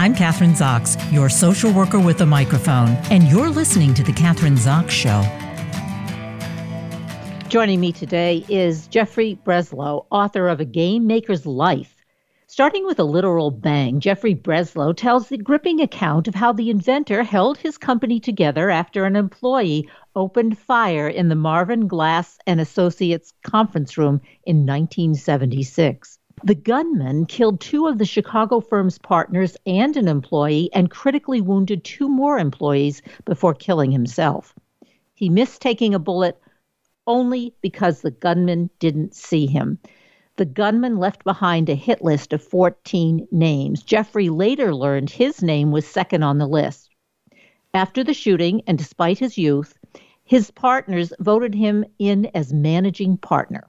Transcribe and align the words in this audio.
I'm 0.00 0.14
Kathryn 0.14 0.56
Zox, 0.56 0.96
your 1.12 1.28
social 1.28 1.70
worker 1.74 2.00
with 2.00 2.22
a 2.22 2.26
microphone, 2.26 2.88
and 3.10 3.24
you're 3.24 3.50
listening 3.50 3.92
to 3.92 4.02
The 4.02 4.12
Kathryn 4.12 4.56
Zox 4.56 4.88
Show. 4.88 5.20
Joining 7.50 7.80
me 7.80 7.92
today 7.92 8.42
is 8.48 8.86
Jeffrey 8.86 9.38
Breslow, 9.44 10.06
author 10.10 10.48
of 10.48 10.58
A 10.58 10.64
Game 10.64 11.06
Maker's 11.06 11.44
Life. 11.44 12.02
Starting 12.46 12.86
with 12.86 12.98
a 12.98 13.04
literal 13.04 13.50
bang, 13.50 14.00
Jeffrey 14.00 14.34
Breslow 14.34 14.96
tells 14.96 15.28
the 15.28 15.36
gripping 15.36 15.82
account 15.82 16.26
of 16.26 16.34
how 16.34 16.54
the 16.54 16.70
inventor 16.70 17.22
held 17.22 17.58
his 17.58 17.76
company 17.76 18.18
together 18.18 18.70
after 18.70 19.04
an 19.04 19.16
employee 19.16 19.86
opened 20.16 20.56
fire 20.56 21.08
in 21.08 21.28
the 21.28 21.34
Marvin 21.34 21.86
Glass 21.86 22.38
and 22.46 22.58
Associates 22.58 23.34
conference 23.42 23.98
room 23.98 24.22
in 24.46 24.64
1976. 24.64 26.19
The 26.42 26.54
gunman 26.54 27.26
killed 27.26 27.60
two 27.60 27.86
of 27.86 27.98
the 27.98 28.06
Chicago 28.06 28.60
firm's 28.60 28.96
partners 28.96 29.58
and 29.66 29.94
an 29.96 30.08
employee 30.08 30.70
and 30.72 30.90
critically 30.90 31.42
wounded 31.42 31.84
two 31.84 32.08
more 32.08 32.38
employees 32.38 33.02
before 33.26 33.52
killing 33.52 33.90
himself. 33.90 34.54
He 35.12 35.28
missed 35.28 35.60
taking 35.60 35.94
a 35.94 35.98
bullet 35.98 36.40
only 37.06 37.54
because 37.60 38.00
the 38.00 38.10
gunman 38.10 38.70
didn't 38.78 39.14
see 39.14 39.46
him. 39.46 39.78
The 40.36 40.46
gunman 40.46 40.96
left 40.96 41.24
behind 41.24 41.68
a 41.68 41.74
hit 41.74 42.00
list 42.02 42.32
of 42.32 42.42
14 42.42 43.28
names. 43.30 43.82
Jeffrey 43.82 44.30
later 44.30 44.74
learned 44.74 45.10
his 45.10 45.42
name 45.42 45.70
was 45.70 45.86
second 45.86 46.22
on 46.22 46.38
the 46.38 46.48
list. 46.48 46.88
After 47.74 48.02
the 48.02 48.14
shooting, 48.14 48.62
and 48.66 48.78
despite 48.78 49.18
his 49.18 49.36
youth, 49.36 49.76
his 50.24 50.50
partners 50.50 51.12
voted 51.20 51.54
him 51.54 51.84
in 51.98 52.30
as 52.34 52.54
managing 52.54 53.18
partner. 53.18 53.68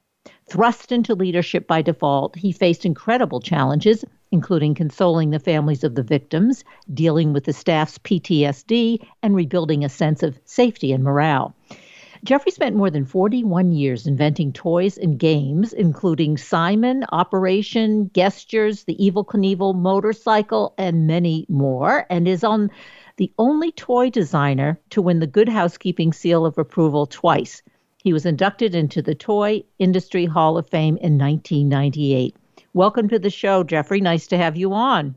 Thrust 0.51 0.91
into 0.91 1.15
leadership 1.15 1.65
by 1.65 1.81
default, 1.81 2.35
he 2.35 2.51
faced 2.51 2.85
incredible 2.85 3.39
challenges, 3.39 4.03
including 4.31 4.75
consoling 4.75 5.29
the 5.29 5.39
families 5.39 5.85
of 5.85 5.95
the 5.95 6.03
victims, 6.03 6.65
dealing 6.93 7.31
with 7.31 7.45
the 7.45 7.53
staff's 7.53 7.97
PTSD, 7.99 9.01
and 9.23 9.33
rebuilding 9.33 9.85
a 9.85 9.87
sense 9.87 10.23
of 10.23 10.37
safety 10.43 10.91
and 10.91 11.05
morale. 11.05 11.55
Jeffrey 12.25 12.51
spent 12.51 12.75
more 12.75 12.89
than 12.89 13.05
41 13.05 13.71
years 13.71 14.05
inventing 14.05 14.51
toys 14.51 14.97
and 14.97 15.17
games, 15.17 15.71
including 15.71 16.35
Simon, 16.35 17.05
Operation, 17.13 18.07
Guesstures, 18.07 18.83
the 18.83 18.97
Evel 18.97 19.25
Knievel 19.25 19.73
motorcycle, 19.73 20.73
and 20.77 21.07
many 21.07 21.45
more, 21.47 22.05
and 22.09 22.27
is 22.27 22.43
on 22.43 22.69
the 23.15 23.31
only 23.39 23.71
toy 23.71 24.09
designer 24.09 24.77
to 24.89 25.01
win 25.01 25.21
the 25.21 25.27
Good 25.27 25.47
Housekeeping 25.47 26.11
Seal 26.11 26.45
of 26.45 26.57
Approval 26.57 27.05
twice. 27.05 27.63
He 28.03 28.13
was 28.13 28.25
inducted 28.25 28.73
into 28.73 29.01
the 29.01 29.13
Toy 29.13 29.63
Industry 29.77 30.25
Hall 30.25 30.57
of 30.57 30.67
Fame 30.67 30.97
in 30.97 31.19
1998. 31.19 32.35
Welcome 32.73 33.07
to 33.09 33.19
the 33.19 33.29
show, 33.29 33.63
Jeffrey. 33.63 34.01
Nice 34.01 34.25
to 34.27 34.37
have 34.37 34.57
you 34.57 34.73
on 34.73 35.13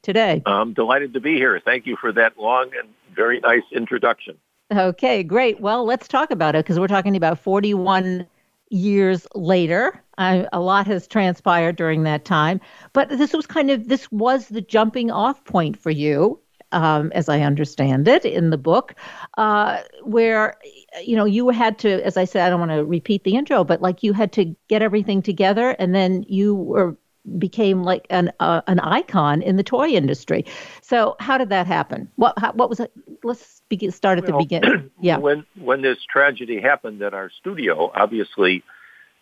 today. 0.00 0.42
I'm 0.46 0.72
delighted 0.72 1.12
to 1.14 1.20
be 1.20 1.34
here. 1.34 1.60
Thank 1.62 1.86
you 1.86 1.96
for 2.00 2.12
that 2.12 2.38
long 2.38 2.70
and 2.78 2.88
very 3.14 3.40
nice 3.40 3.64
introduction. 3.72 4.38
Okay, 4.72 5.22
great. 5.22 5.60
Well, 5.60 5.84
let's 5.84 6.08
talk 6.08 6.30
about 6.30 6.54
it 6.54 6.64
because 6.64 6.80
we're 6.80 6.88
talking 6.88 7.14
about 7.14 7.38
41 7.38 8.26
years 8.70 9.26
later. 9.34 10.02
I, 10.16 10.48
a 10.50 10.60
lot 10.60 10.86
has 10.86 11.06
transpired 11.06 11.76
during 11.76 12.04
that 12.04 12.24
time, 12.24 12.60
but 12.94 13.10
this 13.10 13.34
was 13.34 13.46
kind 13.46 13.70
of 13.70 13.88
this 13.88 14.10
was 14.10 14.48
the 14.48 14.62
jumping 14.62 15.10
off 15.10 15.44
point 15.44 15.76
for 15.76 15.90
you 15.90 16.40
um, 16.74 17.12
as 17.14 17.28
I 17.28 17.40
understand 17.40 18.08
it 18.08 18.24
in 18.24 18.50
the 18.50 18.58
book, 18.58 18.94
uh, 19.38 19.80
where 20.02 20.56
you 21.02 21.16
know 21.16 21.24
you 21.24 21.48
had 21.48 21.78
to, 21.80 22.04
as 22.04 22.16
I 22.16 22.24
said, 22.24 22.46
I 22.46 22.50
don't 22.50 22.60
want 22.60 22.72
to 22.72 22.84
repeat 22.84 23.24
the 23.24 23.36
intro, 23.36 23.64
but 23.64 23.80
like 23.80 24.02
you 24.02 24.12
had 24.12 24.32
to 24.32 24.54
get 24.68 24.82
everything 24.82 25.22
together, 25.22 25.70
and 25.78 25.94
then 25.94 26.24
you 26.28 26.54
were 26.54 26.96
became 27.38 27.82
like 27.82 28.06
an 28.10 28.30
uh, 28.40 28.60
an 28.66 28.80
icon 28.80 29.40
in 29.40 29.56
the 29.56 29.62
toy 29.62 29.88
industry. 29.88 30.44
So 30.82 31.16
how 31.20 31.38
did 31.38 31.48
that 31.48 31.66
happen? 31.66 32.10
What 32.16 32.38
how, 32.38 32.52
what 32.52 32.68
was 32.68 32.80
it? 32.80 32.92
Let's 33.22 33.62
begin, 33.68 33.90
start 33.92 34.18
at 34.18 34.24
well, 34.24 34.38
the 34.38 34.44
beginning. 34.44 34.90
Yeah. 35.00 35.16
When 35.24 35.46
when 35.58 35.82
this 35.82 35.98
tragedy 36.10 36.60
happened 36.60 37.00
at 37.02 37.14
our 37.14 37.30
studio, 37.30 37.90
obviously 37.94 38.62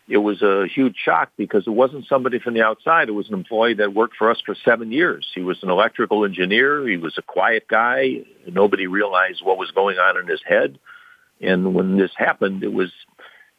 it 0.08 0.18
was 0.18 0.42
a 0.42 0.66
huge 0.66 0.96
shock 0.96 1.30
because 1.36 1.66
it 1.66 1.70
wasn't 1.70 2.06
somebody 2.08 2.38
from 2.38 2.54
the 2.54 2.62
outside. 2.62 3.08
It 3.08 3.12
was 3.12 3.28
an 3.28 3.34
employee 3.34 3.74
that 3.74 3.94
worked 3.94 4.16
for 4.16 4.30
us 4.30 4.40
for 4.44 4.54
seven 4.64 4.90
years. 4.90 5.26
He 5.34 5.42
was 5.42 5.62
an 5.62 5.70
electrical 5.70 6.24
engineer. 6.24 6.86
He 6.86 6.96
was 6.96 7.16
a 7.18 7.22
quiet 7.22 7.68
guy. 7.68 8.24
Nobody 8.46 8.86
realized 8.86 9.42
what 9.44 9.58
was 9.58 9.70
going 9.70 9.98
on 9.98 10.18
in 10.18 10.26
his 10.26 10.40
head. 10.44 10.78
And 11.40 11.74
when 11.74 11.96
this 11.96 12.10
happened, 12.16 12.62
it 12.62 12.72
was 12.72 12.90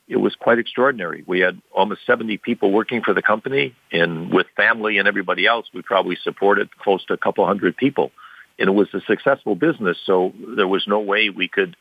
it 0.08 0.18
was 0.18 0.36
quite 0.36 0.60
extraordinary. 0.60 1.24
We 1.26 1.40
had 1.40 1.62
almost 1.72 2.06
70 2.06 2.38
people 2.38 2.72
working 2.72 3.02
for 3.04 3.14
the 3.14 3.22
company, 3.22 3.74
and 3.92 4.34
with 4.34 4.48
family 4.56 4.98
and 4.98 5.08
everybody 5.08 5.48
else, 5.48 5.68
we 5.74 5.82
probably 5.82 6.18
supported 6.22 6.78
close 6.78 7.06
to 7.06 7.14
a 7.14 7.18
couple 7.18 7.46
hundred 7.46 7.78
people. 7.78 8.12
And 8.60 8.68
it 8.68 8.74
was 8.74 8.90
a 8.94 9.00
successful 9.08 9.56
business, 9.56 9.98
so 10.06 10.34
there 10.58 10.68
was 10.68 10.86
no 10.88 11.00
way 11.00 11.30
we 11.30 11.48
could 11.48 11.76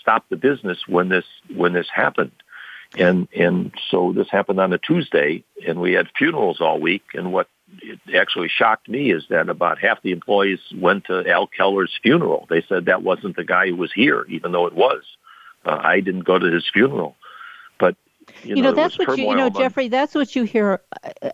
stop 0.00 0.24
the 0.30 0.36
business 0.36 0.78
when 0.88 1.08
this 1.08 1.24
when 1.54 1.74
this 1.74 1.86
happened. 1.94 2.32
And, 2.96 3.28
and 3.36 3.72
so 3.90 4.12
this 4.12 4.30
happened 4.30 4.60
on 4.60 4.72
a 4.72 4.78
Tuesday 4.78 5.44
and 5.66 5.80
we 5.80 5.92
had 5.92 6.08
funerals 6.16 6.60
all 6.60 6.80
week. 6.80 7.02
And 7.14 7.32
what 7.32 7.48
it 7.82 8.00
actually 8.14 8.48
shocked 8.48 8.88
me 8.88 9.10
is 9.10 9.24
that 9.28 9.48
about 9.48 9.78
half 9.78 10.02
the 10.02 10.12
employees 10.12 10.60
went 10.74 11.04
to 11.06 11.28
Al 11.30 11.46
Keller's 11.46 11.92
funeral. 12.02 12.46
They 12.48 12.62
said 12.68 12.86
that 12.86 13.02
wasn't 13.02 13.36
the 13.36 13.44
guy 13.44 13.68
who 13.68 13.76
was 13.76 13.92
here, 13.92 14.24
even 14.28 14.52
though 14.52 14.66
it 14.66 14.74
was. 14.74 15.02
Uh, 15.64 15.78
I 15.82 16.00
didn't 16.00 16.24
go 16.24 16.38
to 16.38 16.50
his 16.50 16.68
funeral. 16.72 17.16
But 17.78 17.96
you, 18.42 18.56
you 18.56 18.62
know, 18.62 18.70
know 18.70 18.76
that's 18.76 18.98
what 18.98 19.18
you, 19.18 19.28
you 19.28 19.36
know, 19.36 19.50
Jeffrey. 19.50 19.88
That's 19.88 20.14
what 20.14 20.34
you 20.34 20.44
hear. 20.44 20.80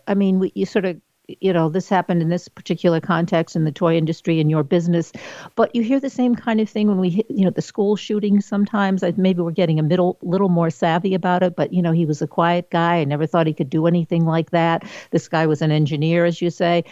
I 0.07 0.13
mean, 0.13 0.39
we, 0.39 0.51
you 0.55 0.65
sort 0.65 0.85
of 0.85 0.99
you 1.27 1.53
know 1.53 1.69
this 1.69 1.89
happened 1.89 2.21
in 2.21 2.29
this 2.29 2.47
particular 2.47 2.99
context 2.99 3.55
in 3.55 3.63
the 3.63 3.71
toy 3.71 3.97
industry 3.97 4.39
in 4.39 4.49
your 4.49 4.63
business 4.63 5.11
but 5.55 5.75
you 5.75 5.81
hear 5.81 5.99
the 5.99 6.09
same 6.09 6.35
kind 6.35 6.59
of 6.59 6.69
thing 6.69 6.87
when 6.87 6.97
we 6.97 7.09
hit 7.09 7.25
you 7.29 7.45
know 7.45 7.51
the 7.51 7.61
school 7.61 7.95
shootings 7.95 8.45
sometimes. 8.45 9.03
I, 9.03 9.13
maybe 9.17 9.41
we're 9.41 9.51
getting 9.51 9.79
a 9.79 9.83
middle 9.83 10.17
little 10.21 10.49
more 10.49 10.69
savvy 10.69 11.13
about 11.13 11.43
it 11.43 11.55
but 11.55 11.73
you 11.73 11.81
know 11.81 11.91
he 11.91 12.05
was 12.05 12.21
a 12.21 12.27
quiet 12.27 12.69
guy. 12.69 12.97
I 12.97 13.03
never 13.05 13.25
thought 13.27 13.47
he 13.47 13.53
could 13.53 13.69
do 13.69 13.87
anything 13.87 14.25
like 14.25 14.51
that. 14.51 14.83
This 15.11 15.27
guy 15.27 15.47
was 15.47 15.61
an 15.61 15.71
engineer 15.71 16.25
as 16.25 16.41
you 16.41 16.49
say. 16.49 16.83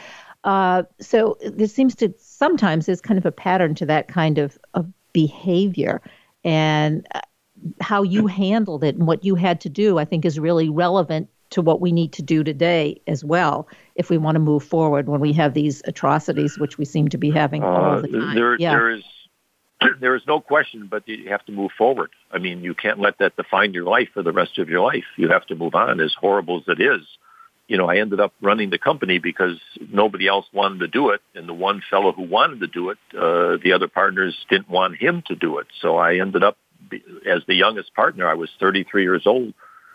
Uh, 0.43 0.83
so 0.99 1.37
there 1.41 1.67
seems 1.67 1.95
to 1.95 2.13
sometimes 2.17 2.85
there's 2.85 3.01
kind 3.01 3.17
of 3.17 3.25
a 3.25 3.31
pattern 3.31 3.75
to 3.75 3.85
that 3.85 4.09
kind 4.09 4.37
of, 4.37 4.57
of 4.73 4.91
behavior. 5.13 6.01
And 6.43 7.07
uh, 7.15 7.21
how 7.79 8.03
you 8.03 8.27
handled 8.27 8.83
it 8.83 8.95
and 8.95 9.07
what 9.07 9.23
you 9.23 9.35
had 9.35 9.61
to 9.61 9.69
do 9.69 9.97
i 9.97 10.03
think 10.03 10.25
is 10.25 10.39
really 10.39 10.69
relevant 10.69 11.29
to 11.53 11.61
what 11.61 11.79
we 11.79 11.91
need 11.91 12.13
to 12.13 12.21
do 12.21 12.43
today 12.43 12.99
as 13.07 13.23
well 13.23 13.67
if 13.95 14.09
we 14.09 14.17
want 14.17 14.35
to 14.35 14.39
move 14.39 14.63
forward 14.63 15.07
when 15.07 15.19
we 15.19 15.33
have 15.33 15.53
these 15.53 15.81
atrocities, 15.85 16.57
which 16.57 16.77
we 16.77 16.85
seem 16.85 17.07
to 17.09 17.17
be 17.17 17.31
having 17.31 17.63
all 17.63 18.01
the 18.01 18.09
uh, 18.09 18.19
time. 18.19 18.35
There, 18.35 18.55
yeah. 18.59 18.71
there 18.71 18.89
is 18.89 19.03
there 19.99 20.15
is 20.15 20.23
no 20.27 20.39
question, 20.39 20.87
but 20.89 21.07
you 21.07 21.29
have 21.29 21.45
to 21.45 21.51
move 21.51 21.71
forward. 21.77 22.11
I 22.31 22.39
mean, 22.39 22.63
you 22.63 22.73
can't 22.73 22.99
let 22.99 23.19
that 23.19 23.35
define 23.35 23.73
your 23.73 23.83
life 23.83 24.09
for 24.13 24.23
the 24.23 24.31
rest 24.31 24.57
of 24.57 24.69
your 24.69 24.81
life. 24.81 25.05
You 25.17 25.29
have 25.29 25.45
to 25.47 25.55
move 25.55 25.75
on, 25.75 25.99
as 25.99 26.13
horrible 26.19 26.57
as 26.57 26.63
it 26.67 26.81
is. 26.81 27.01
You 27.67 27.77
know, 27.77 27.89
I 27.89 27.97
ended 27.97 28.19
up 28.19 28.33
running 28.41 28.71
the 28.71 28.77
company 28.77 29.19
because 29.19 29.59
nobody 29.89 30.27
else 30.27 30.45
wanted 30.53 30.79
to 30.79 30.87
do 30.87 31.11
it, 31.11 31.21
and 31.35 31.47
the 31.47 31.53
one 31.53 31.81
fellow 31.89 32.11
who 32.11 32.23
wanted 32.23 32.59
to 32.61 32.67
do 32.67 32.89
it, 32.89 32.97
uh, 33.15 33.57
the 33.63 33.73
other 33.73 33.87
partners 33.87 34.35
didn't 34.49 34.69
want 34.69 34.97
him 34.97 35.23
to 35.27 35.35
do 35.35 35.59
it. 35.59 35.67
So 35.81 35.97
I 35.97 36.17
ended 36.17 36.43
up, 36.43 36.57
as 37.25 37.43
the 37.47 37.55
youngest 37.55 37.93
partner, 37.93 38.27
I 38.27 38.33
was 38.33 38.49
33 38.59 39.03
years 39.03 39.23
old 39.25 39.53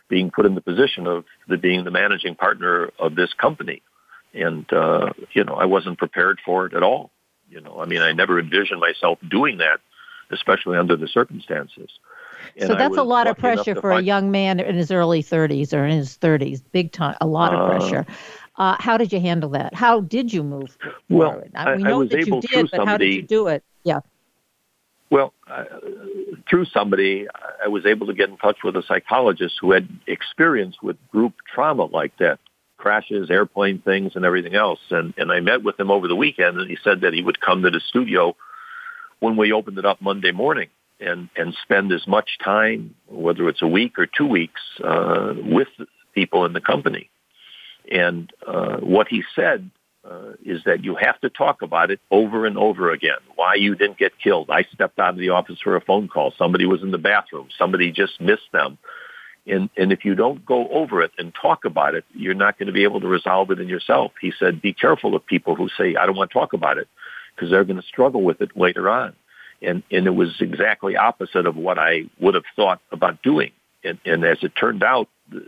being 0.09 0.31
put 0.31 0.47
in 0.47 0.55
the 0.55 0.61
position 0.61 1.07
of 1.07 1.25
the 1.49 1.57
being 1.57 1.85
the 1.85 1.91
managing 1.91 2.35
partner 2.35 2.91
of 2.99 3.15
this 3.15 3.33
company. 3.35 3.83
And, 4.35 4.71
uh, 4.73 5.13
you 5.33 5.45
know, 5.45 5.55
I 5.55 5.67
wasn't 5.67 5.99
prepared 5.99 6.39
for 6.45 6.67
it 6.67 6.75
at 6.75 6.83
all. 6.83 7.11
You 7.51 7.61
know, 7.61 7.81
I 7.81 7.87
mean, 7.87 8.03
I 8.03 8.13
never 8.13 8.39
envisioned 8.39 8.81
myself 8.81 9.19
doing 9.29 9.59
that, 9.59 9.81
especially 10.31 10.77
under 10.77 10.97
the 10.97 11.09
circumstances. 11.09 11.91
And 12.57 12.69
so 12.69 12.75
that's 12.75 12.97
a 12.97 13.03
lot 13.03 13.27
of 13.27 13.39
pressure 13.39 13.75
for 13.75 13.93
find... 13.93 14.01
a 14.01 14.03
young 14.03 14.31
man 14.31 14.61
in 14.61 14.77
his 14.77 14.91
early 14.91 15.23
30s 15.23 15.73
or 15.73 15.85
in 15.85 15.97
his 15.97 16.17
30s, 16.19 16.63
big 16.73 16.93
time, 16.93 17.17
a 17.21 17.27
lot 17.27 17.55
of 17.55 17.71
pressure. 17.71 18.07
Uh, 18.09 18.13
uh, 18.59 18.77
how 18.81 18.97
did 18.97 19.13
you 19.13 19.21
handle 19.21 19.51
that? 19.51 19.73
How 19.73 20.01
did 20.01 20.33
you 20.33 20.43
move 20.43 20.77
well, 21.09 21.31
forward? 21.31 21.53
I, 21.55 21.77
we 21.77 21.83
know 21.83 22.03
I 22.03 22.07
that 22.07 22.27
you 22.27 22.41
did, 22.41 22.71
but 22.71 22.77
somebody, 22.77 22.87
how 22.87 22.97
did 22.97 23.15
you 23.15 23.23
do 23.23 23.47
it? 23.49 23.63
Yeah. 23.85 24.01
Well, 25.11 25.33
uh, 25.51 25.65
through 26.49 26.67
somebody, 26.67 27.27
I 27.65 27.69
was 27.69 27.87
able 27.87 28.09
to 28.09 28.15
get 28.15 28.29
in 28.29 28.37
touch 28.37 28.59
with 28.63 28.77
a 28.77 28.83
psychologist 28.87 29.55
who 29.61 29.73
had 29.73 29.89
experience 30.07 30.77
with 30.83 30.97
group 31.11 31.35
trauma 31.53 31.85
like 31.85 32.17
that, 32.19 32.39
crashes, 32.77 33.31
airplane 33.31 33.81
things, 33.81 34.13
and 34.15 34.25
everything 34.25 34.55
else. 34.55 34.81
And, 34.91 35.15
and 35.17 35.33
I 35.33 35.41
met 35.41 35.63
with 35.63 35.81
him 35.81 35.91
over 35.91 36.09
the 36.09 36.17
weekend, 36.17 36.59
and 36.59 36.71
he 36.71 36.77
said 36.85 37.01
that 37.03 37.15
he 37.15 37.23
would 37.23 37.41
come 37.41 37.63
to 37.63 37.71
the 37.71 37.81
studio 37.89 38.37
when 39.21 39.37
we 39.37 39.53
opened 39.53 39.79
it 39.79 39.87
up 39.87 40.01
Monday 40.03 40.31
morning 40.31 40.69
and, 41.01 41.29
and 41.37 41.57
spend 41.63 41.91
as 41.93 42.07
much 42.07 42.39
time, 42.45 42.95
whether 43.09 43.49
it's 43.49 43.63
a 43.63 43.67
week 43.67 43.99
or 43.99 44.07
two 44.07 44.27
weeks, 44.27 44.61
uh, 44.85 45.33
with 45.37 45.69
people 46.15 46.45
in 46.45 46.53
the 46.53 46.61
company. 46.61 47.09
And 47.91 48.31
uh, 48.47 48.77
what 48.79 49.09
he 49.09 49.23
said 49.35 49.71
uh, 50.11 50.33
is 50.45 50.61
that 50.65 50.85
you 50.85 50.95
have 50.95 51.21
to 51.21 51.29
talk 51.29 51.63
about 51.63 51.91
it 51.91 52.01
over 52.11 52.47
and 52.47 52.57
over 52.57 52.91
again. 52.91 53.19
Why 53.35 53.55
you 53.55 53.75
didn't 53.75 53.99
get 53.99 54.13
killed. 54.19 54.49
I 54.51 54.63
stepped 54.73 54.99
out 54.99 55.11
of 55.11 55.19
the 55.19 55.31
office 55.31 55.59
for 55.63 55.77
a 55.77 55.81
phone 55.81 56.09
call. 56.09 56.33
Somebody 56.39 56.67
was 56.67 56.83
in 56.83 56.93
the 56.93 56.99
bathroom. 56.99 57.49
Somebody 57.59 57.93
just 57.93 58.21
missed 58.21 58.51
them. 58.53 58.79
And, 59.47 59.71
and 59.77 59.93
if 59.93 60.05
you 60.05 60.15
don't 60.15 60.45
go 60.45 60.69
over 60.69 61.03
it 61.03 61.13
and 61.19 61.35
talk 61.35 61.65
about 61.65 61.95
it, 61.95 62.05
you're 62.15 62.35
not 62.35 62.59
going 62.59 62.67
to 62.67 62.73
be 62.73 62.85
able 62.85 63.01
to 63.01 63.09
resolve 63.09 63.51
it 63.51 63.61
in 63.61 63.69
yourself. 63.69 64.13
He 64.21 64.33
said, 64.39 64.63
be 64.63 64.73
careful 64.75 65.15
of 65.15 65.25
people 65.25 65.55
who 65.55 65.69
say, 65.77 65.97
I 65.97 66.07
don't 66.07 66.17
want 66.17 66.31
to 66.31 66.35
talk 66.35 66.53
about 66.53 66.79
it. 66.79 66.89
because 67.39 67.51
they're 67.51 67.65
going 67.65 67.81
to 67.81 67.87
struggle 67.87 68.23
with 68.23 68.41
it 68.41 68.57
later 68.57 68.91
on. 68.91 69.15
And, 69.63 69.83
and 69.91 70.07
it 70.07 70.15
was 70.15 70.37
exactly 70.41 70.97
opposite 70.97 71.47
of 71.47 71.57
what 71.57 71.79
I 71.79 72.05
would 72.21 72.35
have 72.35 72.45
thought 72.57 72.81
about 72.93 73.23
doing. 73.23 73.53
And, 73.85 73.99
and 74.05 74.25
as 74.25 74.39
it 74.43 74.53
turned 74.59 74.83
out, 74.83 75.09
the, 75.31 75.41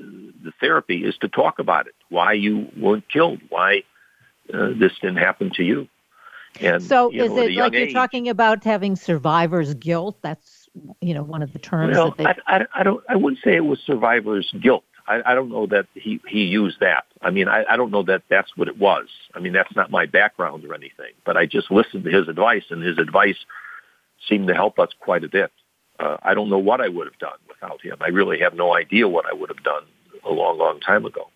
the 0.44 0.52
therapy 0.60 1.04
is 1.04 1.16
to 1.18 1.28
talk 1.28 1.58
about 1.58 1.86
it, 1.86 1.94
why 2.08 2.32
you 2.32 2.68
weren't 2.76 3.08
killed, 3.08 3.40
why 3.48 3.82
uh, 4.52 4.70
this 4.76 4.92
didn't 5.00 5.18
happen 5.18 5.50
to 5.54 5.62
you. 5.62 5.88
And, 6.60 6.82
so 6.82 7.10
you 7.10 7.24
is 7.24 7.30
know, 7.30 7.36
it 7.42 7.52
like 7.52 7.72
you're 7.72 7.82
age, 7.82 7.92
talking 7.92 8.28
about 8.28 8.64
having 8.64 8.96
survivor's 8.96 9.74
guilt? 9.74 10.18
That's, 10.20 10.68
you 11.00 11.14
know, 11.14 11.22
one 11.22 11.42
of 11.42 11.52
the 11.52 11.60
terms 11.60 11.96
well, 11.96 12.10
that 12.10 12.16
they... 12.18 12.24
I, 12.24 12.56
I, 12.58 12.66
I 12.74 12.82
don't, 12.82 13.02
I 13.08 13.16
wouldn't 13.16 13.42
say 13.44 13.54
it 13.54 13.64
was 13.64 13.78
survivor's 13.86 14.52
guilt. 14.60 14.84
I, 15.06 15.22
I 15.24 15.34
don't 15.34 15.50
know 15.50 15.66
that 15.66 15.86
he, 15.94 16.20
he 16.28 16.44
used 16.44 16.80
that. 16.80 17.04
I 17.22 17.30
mean, 17.30 17.48
I, 17.48 17.64
I 17.68 17.76
don't 17.76 17.90
know 17.90 18.02
that 18.04 18.22
that's 18.28 18.56
what 18.56 18.68
it 18.68 18.78
was. 18.78 19.06
I 19.34 19.40
mean, 19.40 19.52
that's 19.52 19.74
not 19.74 19.90
my 19.90 20.06
background 20.06 20.64
or 20.64 20.74
anything, 20.74 21.12
but 21.24 21.36
I 21.36 21.46
just 21.46 21.70
listened 21.70 22.04
to 22.04 22.10
his 22.10 22.28
advice 22.28 22.64
and 22.70 22.82
his 22.82 22.98
advice 22.98 23.36
seemed 24.28 24.48
to 24.48 24.54
help 24.54 24.78
us 24.78 24.90
quite 24.98 25.24
a 25.24 25.28
bit. 25.28 25.52
Uh, 25.98 26.16
I 26.22 26.34
don't 26.34 26.48
know 26.48 26.58
what 26.58 26.80
I 26.80 26.88
would 26.88 27.06
have 27.06 27.18
done 27.18 27.38
without 27.48 27.80
him. 27.80 27.96
I 28.00 28.08
really 28.08 28.40
have 28.40 28.54
no 28.54 28.74
idea 28.74 29.08
what 29.08 29.26
I 29.26 29.32
would 29.32 29.50
have 29.50 29.62
done 29.62 29.82
a 30.24 30.30
long, 30.30 30.58
long 30.58 30.80
time 30.80 31.04
ago. 31.06 31.28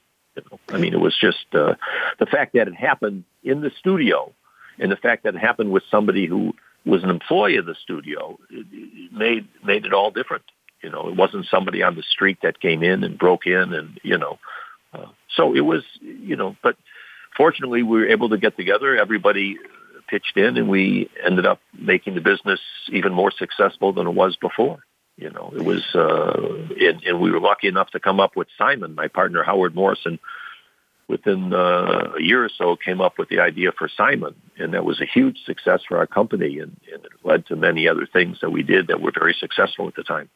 I 0.68 0.78
mean, 0.78 0.94
it 0.94 1.00
was 1.00 1.16
just 1.18 1.46
uh, 1.52 1.74
the 2.18 2.26
fact 2.26 2.54
that 2.54 2.68
it 2.68 2.74
happened 2.74 3.24
in 3.42 3.60
the 3.60 3.70
studio, 3.78 4.32
and 4.78 4.90
the 4.90 4.96
fact 4.96 5.24
that 5.24 5.34
it 5.34 5.40
happened 5.40 5.70
with 5.70 5.82
somebody 5.90 6.26
who 6.26 6.54
was 6.84 7.02
an 7.02 7.10
employee 7.10 7.56
of 7.56 7.66
the 7.66 7.74
studio 7.82 8.38
it, 8.50 8.66
it 8.70 9.12
made 9.12 9.48
made 9.64 9.86
it 9.86 9.92
all 9.92 10.10
different. 10.10 10.44
You 10.82 10.90
know, 10.90 11.08
it 11.08 11.16
wasn't 11.16 11.46
somebody 11.50 11.82
on 11.82 11.96
the 11.96 12.02
street 12.02 12.38
that 12.42 12.60
came 12.60 12.82
in 12.82 13.04
and 13.04 13.18
broke 13.18 13.46
in, 13.46 13.72
and 13.72 13.98
you 14.02 14.18
know, 14.18 14.38
uh, 14.92 15.06
so 15.34 15.54
it 15.54 15.62
was, 15.62 15.82
you 16.00 16.36
know. 16.36 16.56
But 16.62 16.76
fortunately, 17.36 17.82
we 17.82 17.98
were 17.98 18.08
able 18.08 18.28
to 18.30 18.38
get 18.38 18.56
together. 18.56 18.96
Everybody 18.96 19.56
pitched 20.08 20.36
in, 20.36 20.56
and 20.56 20.68
we 20.68 21.08
ended 21.24 21.46
up 21.46 21.60
making 21.78 22.14
the 22.14 22.20
business 22.20 22.60
even 22.90 23.12
more 23.12 23.30
successful 23.30 23.92
than 23.92 24.06
it 24.06 24.14
was 24.14 24.36
before. 24.36 24.84
You 25.16 25.30
know, 25.30 25.52
it 25.54 25.64
was, 25.64 25.84
uh, 25.94 26.66
and, 26.80 27.02
and 27.04 27.20
we 27.20 27.30
were 27.30 27.40
lucky 27.40 27.68
enough 27.68 27.90
to 27.90 28.00
come 28.00 28.18
up 28.18 28.34
with 28.34 28.48
Simon, 28.58 28.94
my 28.94 29.08
partner 29.08 29.42
Howard 29.44 29.74
Morrison. 29.74 30.18
Within 31.06 31.52
uh, 31.52 32.14
a 32.18 32.22
year 32.22 32.42
or 32.42 32.48
so, 32.48 32.76
came 32.76 33.02
up 33.02 33.18
with 33.18 33.28
the 33.28 33.38
idea 33.38 33.72
for 33.72 33.90
Simon, 33.94 34.34
and 34.56 34.72
that 34.72 34.86
was 34.86 35.02
a 35.02 35.04
huge 35.04 35.36
success 35.44 35.82
for 35.86 35.98
our 35.98 36.06
company, 36.06 36.58
and, 36.58 36.80
and 36.90 37.04
it 37.04 37.12
led 37.22 37.44
to 37.46 37.56
many 37.56 37.86
other 37.86 38.06
things 38.06 38.38
that 38.40 38.48
we 38.50 38.62
did 38.62 38.86
that 38.86 39.02
were 39.02 39.12
very 39.12 39.36
successful 39.38 39.86
at 39.86 39.94
the 39.96 40.02
time. 40.02 40.30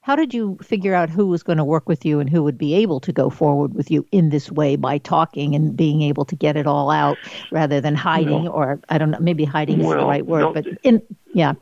How 0.00 0.16
did 0.16 0.32
you 0.32 0.58
figure 0.62 0.94
out 0.94 1.10
who 1.10 1.26
was 1.26 1.42
going 1.42 1.58
to 1.58 1.64
work 1.64 1.88
with 1.88 2.04
you 2.04 2.18
and 2.20 2.30
who 2.30 2.42
would 2.42 2.58
be 2.58 2.74
able 2.74 3.00
to 3.00 3.12
go 3.12 3.30
forward 3.30 3.74
with 3.74 3.90
you 3.90 4.06
in 4.10 4.30
this 4.30 4.50
way 4.50 4.76
by 4.76 4.98
talking 4.98 5.54
and 5.54 5.76
being 5.76 6.02
able 6.02 6.24
to 6.24 6.36
get 6.36 6.56
it 6.56 6.66
all 6.66 6.90
out 6.90 7.18
rather 7.50 7.80
than 7.80 7.94
hiding, 7.94 8.44
no. 8.44 8.52
or 8.52 8.80
I 8.88 8.98
don't 8.98 9.10
know, 9.10 9.20
maybe 9.20 9.44
hiding 9.44 9.80
well, 9.80 9.92
is 9.92 9.96
the 9.98 10.06
right 10.06 10.26
word, 10.26 10.40
no, 10.40 10.52
but 10.54 10.66
in 10.82 11.02
yeah. 11.34 11.54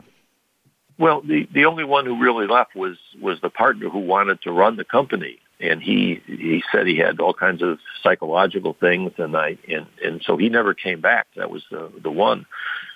Well, 0.99 1.21
the 1.21 1.49
the 1.53 1.65
only 1.65 1.85
one 1.85 2.07
who 2.07 2.21
really 2.21 2.47
left 2.47 2.75
was 2.75 2.97
was 3.21 3.41
the 3.41 3.51
partner 3.51 3.89
who 3.89 4.01
wanted 4.01 4.43
to 4.43 4.51
run 4.53 4.77
the 4.77 4.85
company, 4.85 5.39
and 5.61 5.81
he 5.81 6.21
he 6.27 6.63
said 6.73 6.87
he 6.87 6.97
had 6.97 7.21
all 7.21 7.35
kinds 7.35 7.63
of 7.63 7.79
psychological 8.03 8.77
things, 8.79 9.13
and 9.17 9.37
I 9.37 9.57
and 9.69 9.87
and 10.05 10.23
so 10.25 10.37
he 10.37 10.49
never 10.49 10.75
came 10.75 11.01
back. 11.01 11.29
That 11.37 11.51
was 11.51 11.63
the 11.71 11.91
the 12.03 12.11
one. 12.11 12.47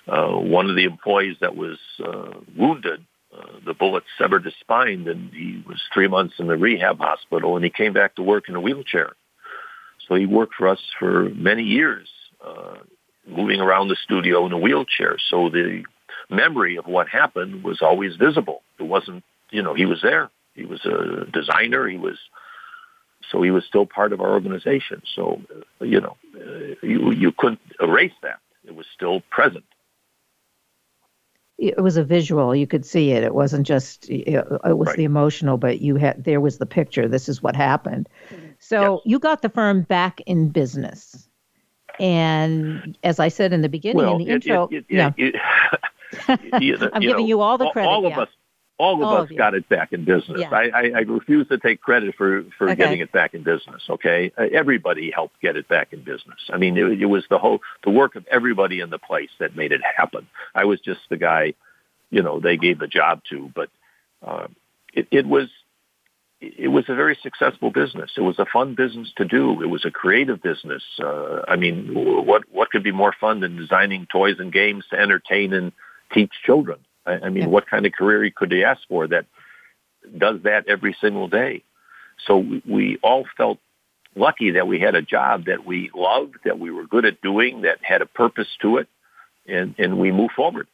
Uh, 0.05 0.33
one 0.33 0.69
of 0.69 0.75
the 0.75 0.83
employees 0.83 1.37
that 1.39 1.55
was 1.55 1.77
uh, 2.05 2.33
wounded, 2.57 3.05
uh, 3.33 3.59
the 3.65 3.73
bullet 3.73 4.03
severed 4.17 4.43
his 4.43 4.53
spine, 4.59 5.07
and 5.07 5.31
he 5.31 5.63
was 5.65 5.81
three 5.93 6.09
months 6.09 6.35
in 6.39 6.47
the 6.47 6.57
rehab 6.57 6.99
hospital, 6.99 7.55
and 7.55 7.63
he 7.63 7.71
came 7.71 7.93
back 7.93 8.15
to 8.15 8.21
work 8.21 8.49
in 8.49 8.55
a 8.55 8.59
wheelchair. 8.59 9.13
So 10.07 10.15
he 10.15 10.25
worked 10.25 10.55
for 10.55 10.67
us 10.67 10.79
for 10.99 11.29
many 11.29 11.63
years, 11.63 12.09
uh, 12.45 12.75
moving 13.25 13.61
around 13.61 13.87
the 13.87 13.95
studio 14.03 14.45
in 14.45 14.51
a 14.51 14.57
wheelchair. 14.57 15.15
So 15.29 15.49
the 15.49 15.85
memory 16.29 16.77
of 16.77 16.85
what 16.85 17.07
happened 17.07 17.63
was 17.63 17.81
always 17.81 18.15
visible. 18.15 18.61
It 18.79 18.83
wasn't, 18.83 19.23
you 19.51 19.61
know, 19.61 19.73
he 19.73 19.85
was 19.85 20.01
there. 20.01 20.29
He 20.55 20.65
was 20.65 20.85
a 20.85 21.25
designer. 21.31 21.87
He 21.87 21.97
was, 21.97 22.17
so 23.31 23.41
he 23.41 23.51
was 23.51 23.65
still 23.65 23.85
part 23.85 24.13
of 24.13 24.21
our 24.21 24.31
organization. 24.31 25.01
So, 25.15 25.41
uh, 25.81 25.85
you 25.85 25.99
know, 25.99 26.17
uh, 26.35 26.75
you, 26.81 27.11
you 27.11 27.31
couldn't 27.31 27.61
erase 27.81 28.13
that. 28.21 28.39
It 28.65 28.75
was 28.75 28.85
still 28.93 29.21
present. 29.29 29.65
It 31.57 31.81
was 31.81 31.97
a 31.97 32.03
visual. 32.03 32.55
You 32.55 32.67
could 32.67 32.85
see 32.85 33.11
it. 33.11 33.23
It 33.23 33.33
wasn't 33.33 33.67
just, 33.67 34.09
it 34.09 34.45
was 34.49 34.87
right. 34.87 34.97
the 34.97 35.03
emotional, 35.03 35.57
but 35.57 35.81
you 35.81 35.95
had, 35.95 36.23
there 36.23 36.41
was 36.41 36.57
the 36.57 36.65
picture. 36.65 37.07
This 37.07 37.29
is 37.29 37.43
what 37.43 37.55
happened. 37.55 38.09
So 38.59 38.95
yes. 38.95 39.01
you 39.05 39.19
got 39.19 39.41
the 39.41 39.49
firm 39.49 39.83
back 39.83 40.19
in 40.25 40.49
business. 40.49 41.29
And 41.99 42.97
as 43.03 43.19
I 43.19 43.27
said 43.27 43.53
in 43.53 43.61
the 43.61 43.69
beginning, 43.69 43.97
well, 43.97 44.13
in 44.13 44.19
the 44.19 44.29
it, 44.29 44.33
intro, 44.33 44.67
it, 44.71 44.85
yeah. 44.89 45.11
you, 46.59 46.77
I'm 46.93 47.01
giving 47.01 47.17
know, 47.17 47.27
you 47.27 47.41
all 47.41 47.57
the 47.57 47.69
credit. 47.71 47.89
All 47.89 48.05
of 48.05 48.17
us, 48.17 48.29
all 48.77 48.95
of 48.95 49.01
all 49.01 49.17
us 49.17 49.29
of 49.29 49.37
got 49.37 49.53
it 49.53 49.67
back 49.69 49.93
in 49.93 50.05
business. 50.05 50.41
Yeah. 50.41 50.49
I, 50.49 50.69
I, 50.73 50.81
I, 50.95 50.99
refuse 51.01 51.47
to 51.49 51.57
take 51.57 51.81
credit 51.81 52.15
for 52.15 52.43
for 52.57 52.69
okay. 52.69 52.75
getting 52.75 52.99
it 52.99 53.11
back 53.11 53.33
in 53.33 53.43
business. 53.43 53.81
Okay, 53.89 54.31
uh, 54.37 54.45
everybody 54.51 55.11
helped 55.11 55.39
get 55.41 55.55
it 55.55 55.67
back 55.67 55.93
in 55.93 56.03
business. 56.03 56.39
I 56.51 56.57
mean, 56.57 56.77
it, 56.77 57.01
it, 57.01 57.05
was 57.05 57.23
the 57.29 57.37
whole 57.37 57.59
the 57.83 57.91
work 57.91 58.15
of 58.15 58.25
everybody 58.31 58.79
in 58.79 58.89
the 58.89 58.99
place 58.99 59.29
that 59.39 59.55
made 59.55 59.71
it 59.71 59.81
happen. 59.95 60.27
I 60.55 60.65
was 60.65 60.79
just 60.79 61.01
the 61.09 61.17
guy, 61.17 61.53
you 62.09 62.21
know, 62.21 62.39
they 62.39 62.57
gave 62.57 62.79
the 62.79 62.87
job 62.87 63.21
to, 63.29 63.51
but 63.53 63.69
uh, 64.25 64.47
it, 64.93 65.07
it 65.11 65.27
was 65.27 65.49
it 66.41 66.67
was 66.67 66.85
a 66.89 66.95
very 66.95 67.17
successful 67.21 67.71
business. 67.71 68.11
It 68.17 68.21
was 68.21 68.37
a 68.37 68.45
fun 68.45 68.75
business 68.75 69.11
to 69.17 69.25
do. 69.25 69.61
It 69.61 69.67
was 69.67 69.85
a 69.85 69.91
creative 69.91 70.41
business. 70.41 70.83
Uh, 71.01 71.41
I 71.47 71.55
mean, 71.55 71.93
what 71.93 72.43
what 72.51 72.69
could 72.69 72.83
be 72.83 72.91
more 72.91 73.13
fun 73.19 73.39
than 73.39 73.55
designing 73.55 74.07
toys 74.11 74.37
and 74.39 74.51
games 74.51 74.83
to 74.89 74.99
entertain 74.99 75.53
and 75.53 75.71
teach 76.13 76.31
children. 76.45 76.79
I, 77.05 77.13
I 77.13 77.29
mean, 77.29 77.43
yeah. 77.43 77.49
what 77.49 77.67
kind 77.67 77.85
of 77.85 77.91
career 77.93 78.29
could 78.35 78.49
they 78.49 78.63
ask 78.63 78.81
for 78.87 79.07
that 79.07 79.25
does 80.17 80.41
that 80.43 80.67
every 80.67 80.95
single 80.99 81.27
day? 81.27 81.63
So 82.25 82.37
we, 82.37 82.61
we 82.65 82.97
all 83.03 83.25
felt 83.37 83.59
lucky 84.15 84.51
that 84.51 84.67
we 84.67 84.79
had 84.79 84.95
a 84.95 85.01
job 85.01 85.45
that 85.45 85.65
we 85.65 85.89
loved, 85.93 86.35
that 86.45 86.59
we 86.59 86.71
were 86.71 86.85
good 86.85 87.05
at 87.05 87.21
doing, 87.21 87.61
that 87.61 87.79
had 87.81 88.01
a 88.01 88.05
purpose 88.05 88.47
to 88.61 88.77
it, 88.77 88.87
and, 89.47 89.75
and 89.77 89.97
we 89.99 90.11
move 90.11 90.31
forward. 90.35 90.67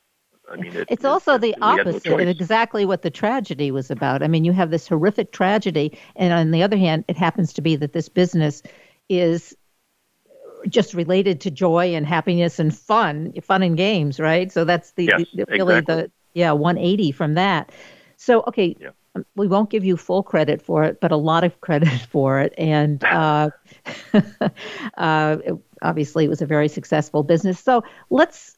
I 0.52 0.56
mean, 0.56 0.76
it, 0.76 0.88
it's 0.90 1.06
also 1.06 1.38
the 1.38 1.56
opposite 1.62 2.06
no 2.06 2.18
of 2.18 2.28
exactly 2.28 2.86
what 2.86 3.04
the 3.04 3.12
tragedy 3.12 3.70
was 3.70 3.92
about. 3.92 4.24
I 4.24 4.28
mean, 4.28 4.44
you 4.44 4.52
have 4.52 4.72
this 4.72 4.88
horrific 4.88 5.32
tragedy, 5.32 5.98
and 6.16 6.34
on 6.34 6.52
the 6.52 6.64
other 6.64 6.78
hand, 6.78 7.06
it 7.08 7.18
happens 7.18 7.54
to 7.54 7.62
be 7.62 7.76
that 7.76 7.94
this 7.94 8.10
business 8.10 8.64
is 9.10 9.56
just 10.68 10.94
related 10.94 11.42
to 11.42 11.52
joy 11.52 11.94
and 11.96 12.06
happiness 12.06 12.60
and 12.60 12.76
fun, 12.76 13.34
fun 13.42 13.64
and 13.64 13.78
games, 13.78 14.20
right? 14.20 14.52
So 14.52 14.66
that's 14.66 14.92
the, 14.92 15.06
yes, 15.06 15.28
the 15.34 15.46
really 15.50 15.80
exactly. 15.80 16.04
the 16.04 16.12
yeah 16.34 16.52
180 16.52 17.12
from 17.12 17.36
that. 17.36 17.72
So 18.18 18.44
okay, 18.48 18.76
yeah. 18.80 18.90
Um, 19.16 19.26
we 19.36 19.48
won't 19.48 19.70
give 19.70 19.84
you 19.84 19.98
full 19.98 20.22
credit 20.22 20.62
for 20.62 20.84
it, 20.84 21.00
but 21.02 21.12
a 21.12 21.18
lot 21.18 21.44
of 21.44 21.60
credit 21.62 21.90
for 22.12 22.40
it, 22.42 22.54
and 22.58 23.04
uh, 23.04 23.50
uh, 24.98 25.38
it, 25.44 25.54
obviously 25.82 26.26
it 26.26 26.30
was 26.30 26.42
a 26.42 26.46
very 26.46 26.68
successful 26.68 27.24
business. 27.24 27.60
So 27.60 27.84
let's. 28.10 28.56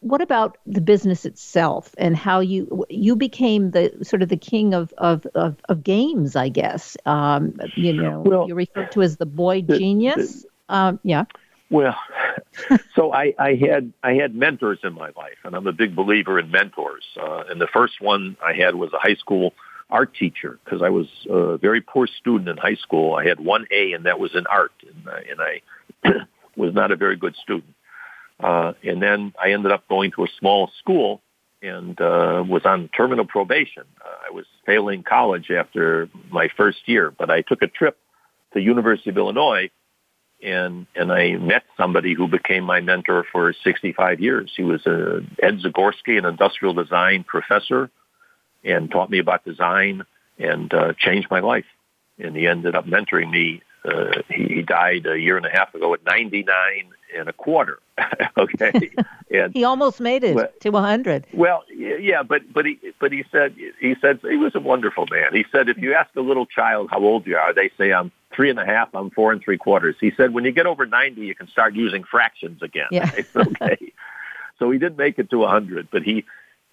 What 0.00 0.20
about 0.20 0.58
the 0.66 0.80
business 0.80 1.24
itself 1.24 1.92
and 1.98 2.16
how 2.16 2.38
you 2.38 2.84
you 2.88 3.16
became 3.16 3.72
the 3.72 3.90
sort 4.02 4.22
of 4.22 4.28
the 4.28 4.36
king 4.36 4.72
of 4.72 4.92
of 4.98 5.26
of, 5.34 5.56
of 5.68 5.82
games? 5.82 6.36
I 6.36 6.48
guess 6.48 6.96
um, 7.06 7.58
you 7.74 7.92
know 7.92 8.20
well, 8.20 8.46
you're 8.46 8.56
referred 8.56 8.92
to 8.92 9.02
as 9.02 9.16
the 9.16 9.26
boy 9.26 9.62
genius. 9.62 10.42
The, 10.42 10.48
um, 10.68 11.00
yeah. 11.02 11.24
Well, 11.70 11.96
so 12.94 13.12
I, 13.12 13.34
I 13.38 13.54
had 13.56 13.92
I 14.02 14.14
had 14.14 14.34
mentors 14.34 14.78
in 14.84 14.94
my 14.94 15.10
life, 15.16 15.38
and 15.44 15.54
I'm 15.54 15.66
a 15.66 15.72
big 15.72 15.96
believer 15.96 16.38
in 16.38 16.50
mentors. 16.50 17.04
Uh, 17.20 17.44
and 17.48 17.60
the 17.60 17.66
first 17.66 18.00
one 18.00 18.36
I 18.44 18.52
had 18.54 18.74
was 18.74 18.92
a 18.92 18.98
high 18.98 19.16
school 19.16 19.52
art 19.90 20.14
teacher 20.14 20.58
because 20.64 20.82
I 20.82 20.90
was 20.90 21.06
a 21.28 21.58
very 21.58 21.80
poor 21.80 22.06
student 22.06 22.48
in 22.48 22.56
high 22.56 22.74
school. 22.76 23.14
I 23.14 23.26
had 23.26 23.40
one 23.40 23.66
A, 23.70 23.92
and 23.92 24.06
that 24.06 24.18
was 24.18 24.34
in 24.34 24.46
art, 24.46 24.72
and, 24.82 25.08
uh, 25.08 25.20
and 25.30 25.40
I 25.40 26.24
was 26.56 26.74
not 26.74 26.90
a 26.92 26.96
very 26.96 27.16
good 27.16 27.36
student. 27.36 27.74
Uh, 28.38 28.72
and 28.82 29.02
then 29.02 29.32
I 29.42 29.52
ended 29.52 29.72
up 29.72 29.88
going 29.88 30.12
to 30.12 30.24
a 30.24 30.28
small 30.38 30.70
school 30.78 31.22
and 31.62 31.98
uh, 32.00 32.44
was 32.46 32.62
on 32.66 32.90
terminal 32.94 33.24
probation. 33.24 33.84
Uh, 34.04 34.28
I 34.28 34.30
was 34.30 34.44
failing 34.66 35.02
college 35.02 35.50
after 35.50 36.10
my 36.30 36.48
first 36.54 36.78
year, 36.86 37.10
but 37.10 37.30
I 37.30 37.40
took 37.40 37.62
a 37.62 37.66
trip 37.66 37.96
to 38.52 38.60
University 38.60 39.08
of 39.08 39.16
Illinois 39.16 39.70
and 40.46 40.86
and 40.94 41.12
I 41.12 41.36
met 41.36 41.64
somebody 41.76 42.14
who 42.14 42.28
became 42.28 42.64
my 42.64 42.80
mentor 42.80 43.26
for 43.30 43.52
65 43.52 44.20
years. 44.20 44.52
He 44.56 44.62
was 44.62 44.86
a 44.86 45.20
Ed 45.42 45.58
Zagorski, 45.58 46.16
an 46.16 46.24
industrial 46.24 46.72
design 46.72 47.24
professor, 47.24 47.90
and 48.64 48.90
taught 48.90 49.10
me 49.10 49.18
about 49.18 49.44
design 49.44 50.04
and 50.38 50.72
uh, 50.72 50.92
changed 50.98 51.28
my 51.30 51.40
life. 51.40 51.66
And 52.18 52.36
he 52.36 52.46
ended 52.46 52.76
up 52.76 52.86
mentoring 52.86 53.30
me. 53.30 53.62
Uh, 53.84 54.22
he, 54.28 54.44
he 54.44 54.62
died 54.62 55.06
a 55.06 55.18
year 55.18 55.36
and 55.36 55.46
a 55.46 55.50
half 55.50 55.74
ago 55.74 55.92
at 55.94 56.04
99 56.04 56.46
and 57.16 57.28
a 57.28 57.32
quarter. 57.32 57.78
okay, 58.38 58.72
and 59.30 59.52
he 59.52 59.64
almost 59.64 60.00
made 60.00 60.22
it 60.22 60.36
well, 60.36 60.48
to 60.60 60.70
100. 60.70 61.26
Well, 61.34 61.64
yeah, 61.74 62.22
but 62.22 62.52
but 62.52 62.66
he 62.66 62.78
but 63.00 63.10
he 63.10 63.24
said 63.32 63.54
he 63.80 63.96
said 64.00 64.20
he 64.22 64.36
was 64.36 64.54
a 64.54 64.60
wonderful 64.60 65.06
man. 65.10 65.32
He 65.32 65.44
said 65.50 65.68
if 65.68 65.78
you 65.78 65.94
ask 65.94 66.14
a 66.14 66.20
little 66.20 66.46
child 66.46 66.88
how 66.90 67.00
old 67.00 67.26
you 67.26 67.36
are, 67.36 67.52
they 67.52 67.70
say 67.76 67.92
I'm 67.92 68.12
three 68.36 68.50
and 68.50 68.60
a 68.60 68.66
half, 68.66 68.94
I'm 68.94 69.10
four 69.10 69.32
and 69.32 69.42
three 69.42 69.58
quarters. 69.58 69.96
He 70.00 70.12
said 70.16 70.32
when 70.32 70.44
you 70.44 70.52
get 70.52 70.66
over 70.66 70.86
90, 70.86 71.20
you 71.22 71.34
can 71.34 71.48
start 71.48 71.74
using 71.74 72.04
fractions 72.04 72.62
again. 72.62 72.88
Yeah. 72.92 73.10
okay. 73.36 73.92
so 74.58 74.70
he 74.70 74.78
didn't 74.78 74.98
make 74.98 75.18
it 75.18 75.30
to 75.30 75.38
100, 75.38 75.88
but 75.90 76.02
he 76.02 76.24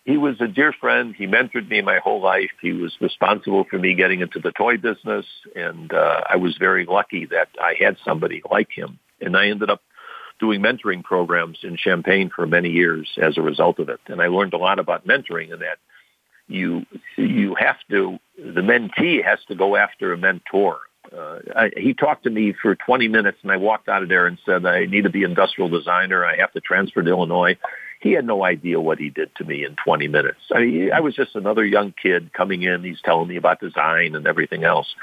he 0.05 0.17
was 0.17 0.35
a 0.41 0.47
dear 0.49 0.73
friend. 0.73 1.15
He 1.17 1.27
mentored 1.27 1.69
me 1.69 1.81
my 1.81 1.99
whole 1.99 2.21
life. 2.21 2.51
He 2.61 2.73
was 2.73 2.93
responsible 2.99 3.63
for 3.63 3.79
me 3.79 3.93
getting 3.95 4.19
into 4.19 4.39
the 4.39 4.51
toy 4.51 4.75
business, 4.77 5.25
and 5.55 5.93
uh, 5.93 6.21
I 6.29 6.35
was 6.35 6.57
very 6.57 6.85
lucky 6.85 7.25
that 7.27 7.47
I 7.61 7.75
had 7.79 7.95
somebody 8.03 8.41
like 8.51 8.69
him. 8.69 8.99
And 9.21 9.37
I 9.37 9.47
ended 9.47 9.69
up 9.69 9.81
doing 10.39 10.61
mentoring 10.61 11.03
programs 11.03 11.59
in 11.63 11.77
Champaign 11.77 12.29
for 12.35 12.45
many 12.45 12.69
years 12.69 13.09
as 13.21 13.37
a 13.37 13.41
result 13.41 13.79
of 13.79 13.87
it. 13.87 14.01
And 14.07 14.21
I 14.21 14.27
learned 14.27 14.53
a 14.53 14.57
lot 14.57 14.77
about 14.77 15.07
mentoring 15.07 15.53
and 15.53 15.61
that 15.61 15.77
you 16.47 16.85
you 17.15 17.55
have 17.55 17.77
to 17.89 18.19
the 18.37 18.61
mentee 18.61 19.23
has 19.23 19.39
to 19.47 19.55
go 19.55 19.77
after 19.77 20.11
a 20.11 20.17
mentor. 20.17 20.79
Uh, 21.15 21.39
I, 21.55 21.71
he 21.77 21.93
talked 21.93 22.23
to 22.23 22.29
me 22.29 22.53
for 22.59 22.75
20 22.75 23.07
minutes, 23.07 23.37
and 23.43 23.51
I 23.51 23.57
walked 23.57 23.87
out 23.87 24.03
of 24.03 24.09
there 24.09 24.25
and 24.25 24.39
said, 24.45 24.65
"I 24.65 24.85
need 24.85 25.03
to 25.03 25.09
be 25.09 25.23
industrial 25.23 25.69
designer. 25.69 26.25
I 26.25 26.37
have 26.37 26.51
to 26.53 26.61
transfer 26.61 27.01
to 27.01 27.09
Illinois." 27.09 27.57
He 28.01 28.11
had 28.11 28.25
no 28.25 28.43
idea 28.43 28.81
what 28.81 28.99
he 28.99 29.09
did 29.09 29.33
to 29.37 29.45
me 29.45 29.63
in 29.63 29.77
20 29.83 30.09
minutes. 30.09 30.39
I, 30.51 30.89
I 30.93 30.99
was 30.99 31.15
just 31.15 31.35
another 31.35 31.63
young 31.63 31.93
kid 31.93 32.33
coming 32.33 32.63
in. 32.63 32.83
He's 32.83 32.99
telling 33.01 33.29
me 33.29 33.37
about 33.37 33.61
design 33.61 34.15
and 34.15 34.27
everything 34.27 34.65
else, 34.65 34.93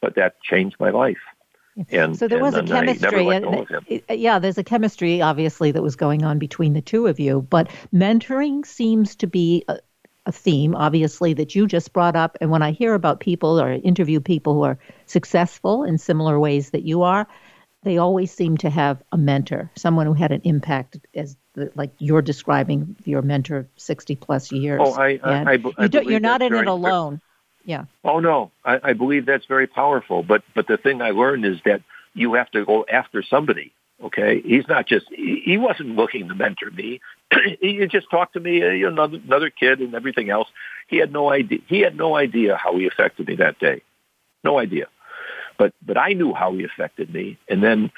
but 0.00 0.14
that 0.14 0.40
changed 0.40 0.76
my 0.80 0.90
life. 0.90 1.18
And, 1.90 2.16
so 2.16 2.26
there 2.26 2.40
was 2.40 2.54
a 2.54 2.62
chemistry. 2.62 3.28
And, 3.28 3.66
yeah, 4.08 4.38
there's 4.38 4.56
a 4.56 4.64
chemistry 4.64 5.20
obviously 5.20 5.72
that 5.72 5.82
was 5.82 5.94
going 5.94 6.24
on 6.24 6.38
between 6.38 6.72
the 6.72 6.80
two 6.80 7.06
of 7.06 7.20
you. 7.20 7.42
But 7.42 7.68
mentoring 7.92 8.64
seems 8.64 9.16
to 9.16 9.26
be 9.26 9.64
a, 9.68 9.78
a 10.26 10.32
theme, 10.32 10.74
obviously, 10.74 11.32
that 11.34 11.54
you 11.54 11.66
just 11.66 11.92
brought 11.92 12.16
up. 12.16 12.36
And 12.40 12.50
when 12.50 12.62
I 12.62 12.72
hear 12.72 12.94
about 12.94 13.20
people 13.20 13.60
or 13.60 13.72
interview 13.72 14.20
people 14.20 14.54
who 14.54 14.62
are 14.64 14.78
successful 15.06 15.84
in 15.84 15.96
similar 15.98 16.38
ways 16.38 16.70
that 16.70 16.82
you 16.82 17.02
are, 17.02 17.26
they 17.84 17.98
always 17.98 18.32
seem 18.32 18.56
to 18.58 18.68
have 18.68 19.00
a 19.12 19.16
mentor, 19.16 19.70
someone 19.76 20.06
who 20.06 20.12
had 20.12 20.32
an 20.32 20.40
impact, 20.42 20.98
as 21.14 21.36
the, 21.54 21.70
like 21.76 21.92
you're 21.98 22.22
describing 22.22 22.96
your 23.04 23.22
mentor, 23.22 23.68
sixty 23.76 24.16
plus 24.16 24.50
years. 24.50 24.80
Oh, 24.82 24.92
I, 24.92 25.20
I, 25.22 25.54
I, 25.54 25.58
I 25.78 25.84
you 25.86 26.16
are 26.16 26.20
not 26.20 26.42
in 26.42 26.52
it 26.52 26.66
alone. 26.66 27.20
Yeah. 27.64 27.84
Oh 28.04 28.18
no, 28.18 28.50
I, 28.64 28.80
I 28.82 28.92
believe 28.92 29.26
that's 29.26 29.46
very 29.46 29.68
powerful. 29.68 30.24
But 30.24 30.42
but 30.54 30.66
the 30.66 30.76
thing 30.76 31.00
I 31.00 31.10
learned 31.10 31.44
is 31.44 31.58
that 31.64 31.82
you 32.12 32.34
have 32.34 32.50
to 32.50 32.64
go 32.64 32.84
after 32.90 33.22
somebody. 33.22 33.72
Okay, 34.02 34.40
he's 34.40 34.66
not 34.68 34.86
just 34.86 35.06
he 35.10 35.56
wasn't 35.56 35.96
looking 35.96 36.28
to 36.28 36.34
mentor 36.34 36.70
me. 36.70 37.00
he 37.60 37.86
just 37.86 38.10
talked 38.10 38.34
to 38.34 38.40
me, 38.40 38.62
uh, 38.62 38.68
you 38.68 38.84
know, 38.84 39.04
another, 39.04 39.18
another 39.24 39.50
kid 39.50 39.80
and 39.80 39.94
everything 39.94 40.30
else. 40.30 40.48
He 40.88 40.98
had 40.98 41.12
no 41.12 41.30
idea. 41.30 41.58
He 41.66 41.80
had 41.80 41.96
no 41.96 42.16
idea 42.16 42.56
how 42.56 42.76
he 42.76 42.86
affected 42.86 43.26
me 43.26 43.36
that 43.36 43.58
day. 43.58 43.82
No 44.44 44.58
idea. 44.58 44.86
But 45.58 45.74
but 45.84 45.98
I 45.98 46.12
knew 46.12 46.34
how 46.34 46.52
he 46.52 46.64
affected 46.64 47.12
me. 47.12 47.38
And 47.48 47.62
then 47.62 47.90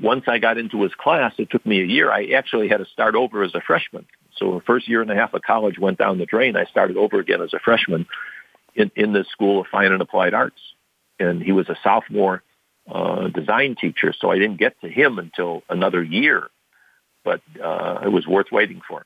once 0.00 0.24
I 0.26 0.38
got 0.38 0.58
into 0.58 0.82
his 0.82 0.94
class, 0.94 1.34
it 1.38 1.50
took 1.50 1.64
me 1.64 1.80
a 1.80 1.84
year. 1.84 2.10
I 2.10 2.26
actually 2.30 2.68
had 2.68 2.78
to 2.78 2.86
start 2.86 3.14
over 3.14 3.42
as 3.42 3.54
a 3.54 3.60
freshman. 3.60 4.06
So 4.36 4.54
the 4.54 4.60
first 4.62 4.88
year 4.88 5.02
and 5.02 5.10
a 5.10 5.14
half 5.14 5.34
of 5.34 5.42
college 5.42 5.78
went 5.78 5.98
down 5.98 6.18
the 6.18 6.26
drain. 6.26 6.56
I 6.56 6.64
started 6.64 6.96
over 6.96 7.20
again 7.20 7.42
as 7.42 7.52
a 7.52 7.58
freshman 7.58 8.06
in, 8.74 8.90
in 8.96 9.12
the 9.12 9.24
School 9.30 9.60
of 9.60 9.66
Fine 9.66 9.92
and 9.92 10.00
Applied 10.00 10.34
Arts. 10.34 10.60
And 11.20 11.42
he 11.42 11.52
was 11.52 11.68
a 11.68 11.76
sophomore 11.82 12.42
uh, 12.90 13.28
design 13.28 13.76
teacher, 13.80 14.14
so 14.18 14.30
I 14.30 14.38
didn't 14.38 14.56
get 14.56 14.80
to 14.80 14.88
him 14.88 15.18
until 15.18 15.62
another 15.68 16.02
year. 16.02 16.48
But 17.24 17.40
uh, 17.62 18.00
it 18.04 18.08
was 18.08 18.26
worth 18.26 18.50
waiting 18.50 18.80
for. 18.86 19.04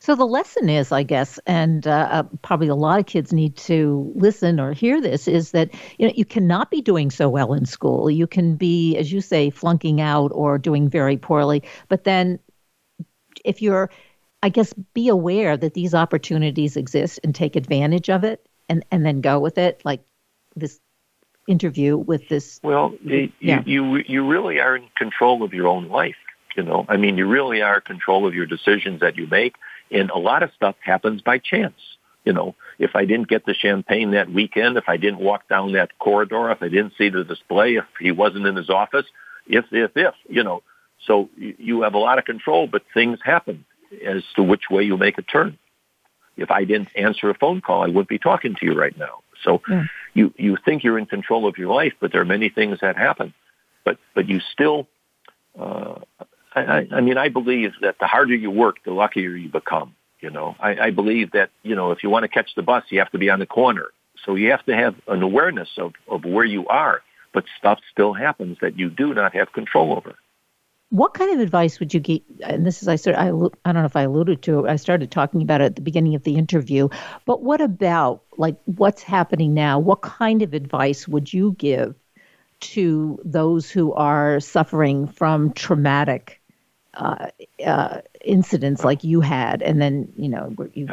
So 0.00 0.14
the 0.14 0.26
lesson 0.26 0.68
is, 0.68 0.92
I 0.92 1.02
guess, 1.02 1.38
and 1.46 1.86
uh, 1.86 2.08
uh, 2.10 2.22
probably 2.42 2.68
a 2.68 2.74
lot 2.74 2.98
of 2.98 3.06
kids 3.06 3.32
need 3.32 3.56
to 3.58 4.12
listen 4.16 4.58
or 4.58 4.72
hear 4.72 5.00
this, 5.00 5.28
is 5.28 5.52
that 5.52 5.70
you 5.98 6.06
know 6.06 6.12
you 6.16 6.24
cannot 6.24 6.70
be 6.70 6.80
doing 6.80 7.10
so 7.10 7.28
well 7.28 7.52
in 7.52 7.64
school. 7.64 8.10
You 8.10 8.26
can 8.26 8.56
be, 8.56 8.96
as 8.96 9.12
you 9.12 9.20
say, 9.20 9.50
flunking 9.50 10.00
out 10.00 10.30
or 10.34 10.58
doing 10.58 10.88
very 10.88 11.16
poorly. 11.16 11.62
But 11.88 12.04
then, 12.04 12.38
if 13.44 13.62
you're, 13.62 13.90
I 14.42 14.48
guess, 14.48 14.72
be 14.94 15.08
aware 15.08 15.56
that 15.56 15.74
these 15.74 15.94
opportunities 15.94 16.76
exist 16.76 17.20
and 17.22 17.34
take 17.34 17.56
advantage 17.56 18.10
of 18.10 18.24
it 18.24 18.48
and 18.68 18.84
and 18.90 19.04
then 19.04 19.20
go 19.20 19.38
with 19.38 19.58
it 19.58 19.80
like 19.84 20.02
this 20.56 20.80
interview 21.46 21.96
with 21.96 22.28
this 22.28 22.60
well 22.62 22.92
you, 23.02 23.32
yeah. 23.40 23.62
you 23.64 23.96
you 24.06 24.26
really 24.26 24.60
are 24.60 24.76
in 24.76 24.86
control 24.98 25.42
of 25.42 25.54
your 25.54 25.66
own 25.66 25.88
life 25.88 26.16
you 26.58 26.62
know 26.62 26.84
i 26.88 26.96
mean 26.96 27.16
you 27.16 27.26
really 27.26 27.62
are 27.62 27.76
in 27.76 27.82
control 27.82 28.26
of 28.26 28.34
your 28.34 28.44
decisions 28.46 29.00
that 29.00 29.16
you 29.16 29.26
make 29.28 29.54
and 29.90 30.10
a 30.10 30.18
lot 30.18 30.42
of 30.42 30.50
stuff 30.54 30.76
happens 30.80 31.22
by 31.22 31.38
chance 31.38 31.80
you 32.24 32.32
know 32.32 32.54
if 32.78 32.90
i 32.94 33.04
didn't 33.04 33.28
get 33.28 33.46
the 33.46 33.54
Champaign 33.54 34.10
that 34.10 34.30
weekend 34.30 34.76
if 34.76 34.88
i 34.88 34.96
didn't 34.96 35.20
walk 35.20 35.48
down 35.48 35.72
that 35.72 35.98
corridor 35.98 36.50
if 36.50 36.62
i 36.62 36.68
didn't 36.68 36.92
see 36.98 37.08
the 37.08 37.24
display 37.24 37.76
if 37.76 37.84
he 37.98 38.10
wasn't 38.10 38.46
in 38.46 38.56
his 38.56 38.68
office 38.68 39.06
if 39.46 39.64
if 39.72 39.92
if 39.96 40.14
you 40.28 40.44
know 40.44 40.62
so 41.06 41.30
you 41.36 41.82
have 41.82 41.94
a 41.94 41.98
lot 41.98 42.18
of 42.18 42.24
control 42.24 42.66
but 42.66 42.82
things 42.92 43.18
happen 43.24 43.64
as 44.04 44.22
to 44.36 44.42
which 44.42 44.64
way 44.70 44.82
you 44.82 44.96
make 44.96 45.16
a 45.16 45.22
turn 45.22 45.56
if 46.38 46.50
I 46.50 46.64
didn't 46.64 46.88
answer 46.96 47.28
a 47.28 47.34
phone 47.34 47.60
call, 47.60 47.82
I 47.82 47.88
wouldn't 47.88 48.08
be 48.08 48.18
talking 48.18 48.54
to 48.54 48.64
you 48.64 48.74
right 48.74 48.96
now. 48.96 49.22
So 49.44 49.60
yeah. 49.68 49.84
you, 50.14 50.32
you 50.36 50.56
think 50.64 50.84
you're 50.84 50.98
in 50.98 51.06
control 51.06 51.46
of 51.46 51.58
your 51.58 51.74
life, 51.74 51.94
but 52.00 52.12
there 52.12 52.20
are 52.20 52.24
many 52.24 52.48
things 52.48 52.78
that 52.80 52.96
happen. 52.96 53.34
But, 53.84 53.98
but 54.14 54.28
you 54.28 54.40
still, 54.52 54.86
uh, 55.58 55.96
I, 56.58 56.88
I 56.92 57.00
mean, 57.00 57.18
I 57.18 57.28
believe 57.28 57.72
that 57.82 57.96
the 57.98 58.06
harder 58.06 58.34
you 58.34 58.50
work, 58.50 58.76
the 58.84 58.92
luckier 58.92 59.30
you 59.30 59.48
become. 59.48 59.94
You 60.20 60.30
know, 60.30 60.56
I, 60.58 60.76
I 60.78 60.90
believe 60.90 61.30
that, 61.32 61.50
you 61.62 61.76
know, 61.76 61.92
if 61.92 62.02
you 62.02 62.10
want 62.10 62.24
to 62.24 62.28
catch 62.28 62.54
the 62.56 62.62
bus, 62.62 62.84
you 62.90 62.98
have 62.98 63.10
to 63.12 63.18
be 63.18 63.30
on 63.30 63.38
the 63.38 63.46
corner. 63.46 63.88
So 64.24 64.34
you 64.34 64.50
have 64.50 64.64
to 64.66 64.74
have 64.74 64.96
an 65.06 65.22
awareness 65.22 65.68
of, 65.78 65.92
of 66.08 66.24
where 66.24 66.44
you 66.44 66.66
are, 66.66 67.02
but 67.32 67.44
stuff 67.56 67.78
still 67.92 68.12
happens 68.14 68.58
that 68.60 68.76
you 68.76 68.90
do 68.90 69.14
not 69.14 69.34
have 69.34 69.52
control 69.52 69.96
over. 69.96 70.16
What 70.90 71.14
kind 71.14 71.32
of 71.32 71.40
advice 71.40 71.78
would 71.78 71.94
you 71.94 72.00
give? 72.00 72.22
And 72.42 72.66
this 72.66 72.82
is 72.82 72.88
I 72.88 72.96
sort 72.96 73.14
I, 73.14 73.28
I 73.28 73.30
don't 73.30 73.82
know 73.82 73.84
if 73.84 73.94
I 73.94 74.02
alluded 74.02 74.42
to 74.42 74.64
it. 74.64 74.70
I 74.70 74.76
started 74.76 75.10
talking 75.10 75.42
about 75.42 75.60
it 75.60 75.66
at 75.66 75.76
the 75.76 75.82
beginning 75.82 76.14
of 76.14 76.24
the 76.24 76.36
interview. 76.36 76.88
But 77.26 77.42
what 77.42 77.60
about 77.60 78.22
like 78.38 78.56
what's 78.64 79.02
happening 79.02 79.54
now? 79.54 79.78
What 79.78 80.00
kind 80.00 80.42
of 80.42 80.54
advice 80.54 81.06
would 81.06 81.32
you 81.32 81.54
give 81.58 81.94
to 82.60 83.20
those 83.24 83.70
who 83.70 83.92
are 83.92 84.40
suffering 84.40 85.06
from 85.06 85.52
traumatic 85.52 86.40
uh, 86.98 87.28
uh, 87.64 88.00
incidents 88.24 88.84
like 88.84 89.04
you 89.04 89.20
had, 89.20 89.62
and 89.62 89.80
then 89.80 90.12
you 90.16 90.28
know 90.28 90.54
you 90.74 90.88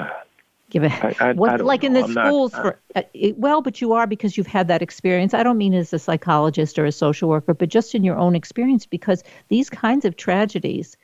give 0.69 0.83
it 0.83 0.91
I, 1.03 1.15
I, 1.19 1.33
what, 1.33 1.51
I 1.51 1.55
like 1.57 1.83
in 1.83 1.93
the 1.93 2.03
I'm 2.03 2.11
schools 2.11 2.53
not, 2.53 2.61
for 2.61 2.79
uh, 2.95 3.01
it, 3.13 3.37
well 3.37 3.61
but 3.61 3.81
you 3.81 3.93
are 3.93 4.07
because 4.07 4.37
you've 4.37 4.47
had 4.47 4.67
that 4.67 4.81
experience. 4.81 5.33
I 5.33 5.43
don't 5.43 5.57
mean 5.57 5.73
as 5.73 5.93
a 5.93 5.99
psychologist 5.99 6.79
or 6.79 6.85
a 6.85 6.91
social 6.91 7.29
worker 7.29 7.53
but 7.53 7.69
just 7.69 7.95
in 7.95 8.03
your 8.03 8.17
own 8.17 8.35
experience 8.35 8.85
because 8.85 9.23
these 9.47 9.69
kinds 9.69 10.05
of 10.05 10.15
tragedies 10.15 10.97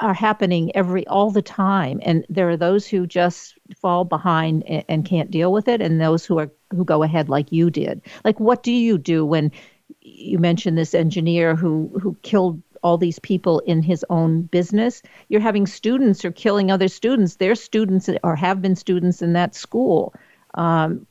are 0.00 0.14
happening 0.14 0.74
every 0.74 1.06
all 1.06 1.30
the 1.30 1.42
time 1.42 2.00
and 2.02 2.24
there 2.28 2.48
are 2.48 2.56
those 2.56 2.86
who 2.86 3.06
just 3.06 3.58
fall 3.76 4.04
behind 4.04 4.64
and, 4.64 4.84
and 4.88 5.04
can't 5.04 5.30
deal 5.30 5.52
with 5.52 5.68
it 5.68 5.82
and 5.82 6.00
those 6.00 6.24
who 6.24 6.38
are 6.38 6.50
who 6.70 6.84
go 6.84 7.02
ahead 7.02 7.28
like 7.28 7.52
you 7.52 7.70
did. 7.70 8.00
Like 8.24 8.40
what 8.40 8.62
do 8.62 8.72
you 8.72 8.98
do 8.98 9.24
when 9.26 9.52
you 10.00 10.38
mentioned 10.38 10.78
this 10.78 10.94
engineer 10.94 11.54
who 11.54 11.90
who 12.00 12.16
killed 12.22 12.62
all 12.82 12.98
these 12.98 13.18
people 13.18 13.60
in 13.60 13.82
his 13.82 14.04
own 14.10 14.42
business. 14.42 15.02
You're 15.28 15.40
having 15.40 15.66
students 15.66 16.24
or 16.24 16.30
killing 16.30 16.70
other 16.70 16.88
students. 16.88 17.36
They're 17.36 17.54
students 17.54 18.08
or 18.22 18.36
have 18.36 18.62
been 18.62 18.76
students 18.76 19.22
in 19.22 19.32
that 19.34 19.54
school. 19.54 20.14
Um, 20.54 21.06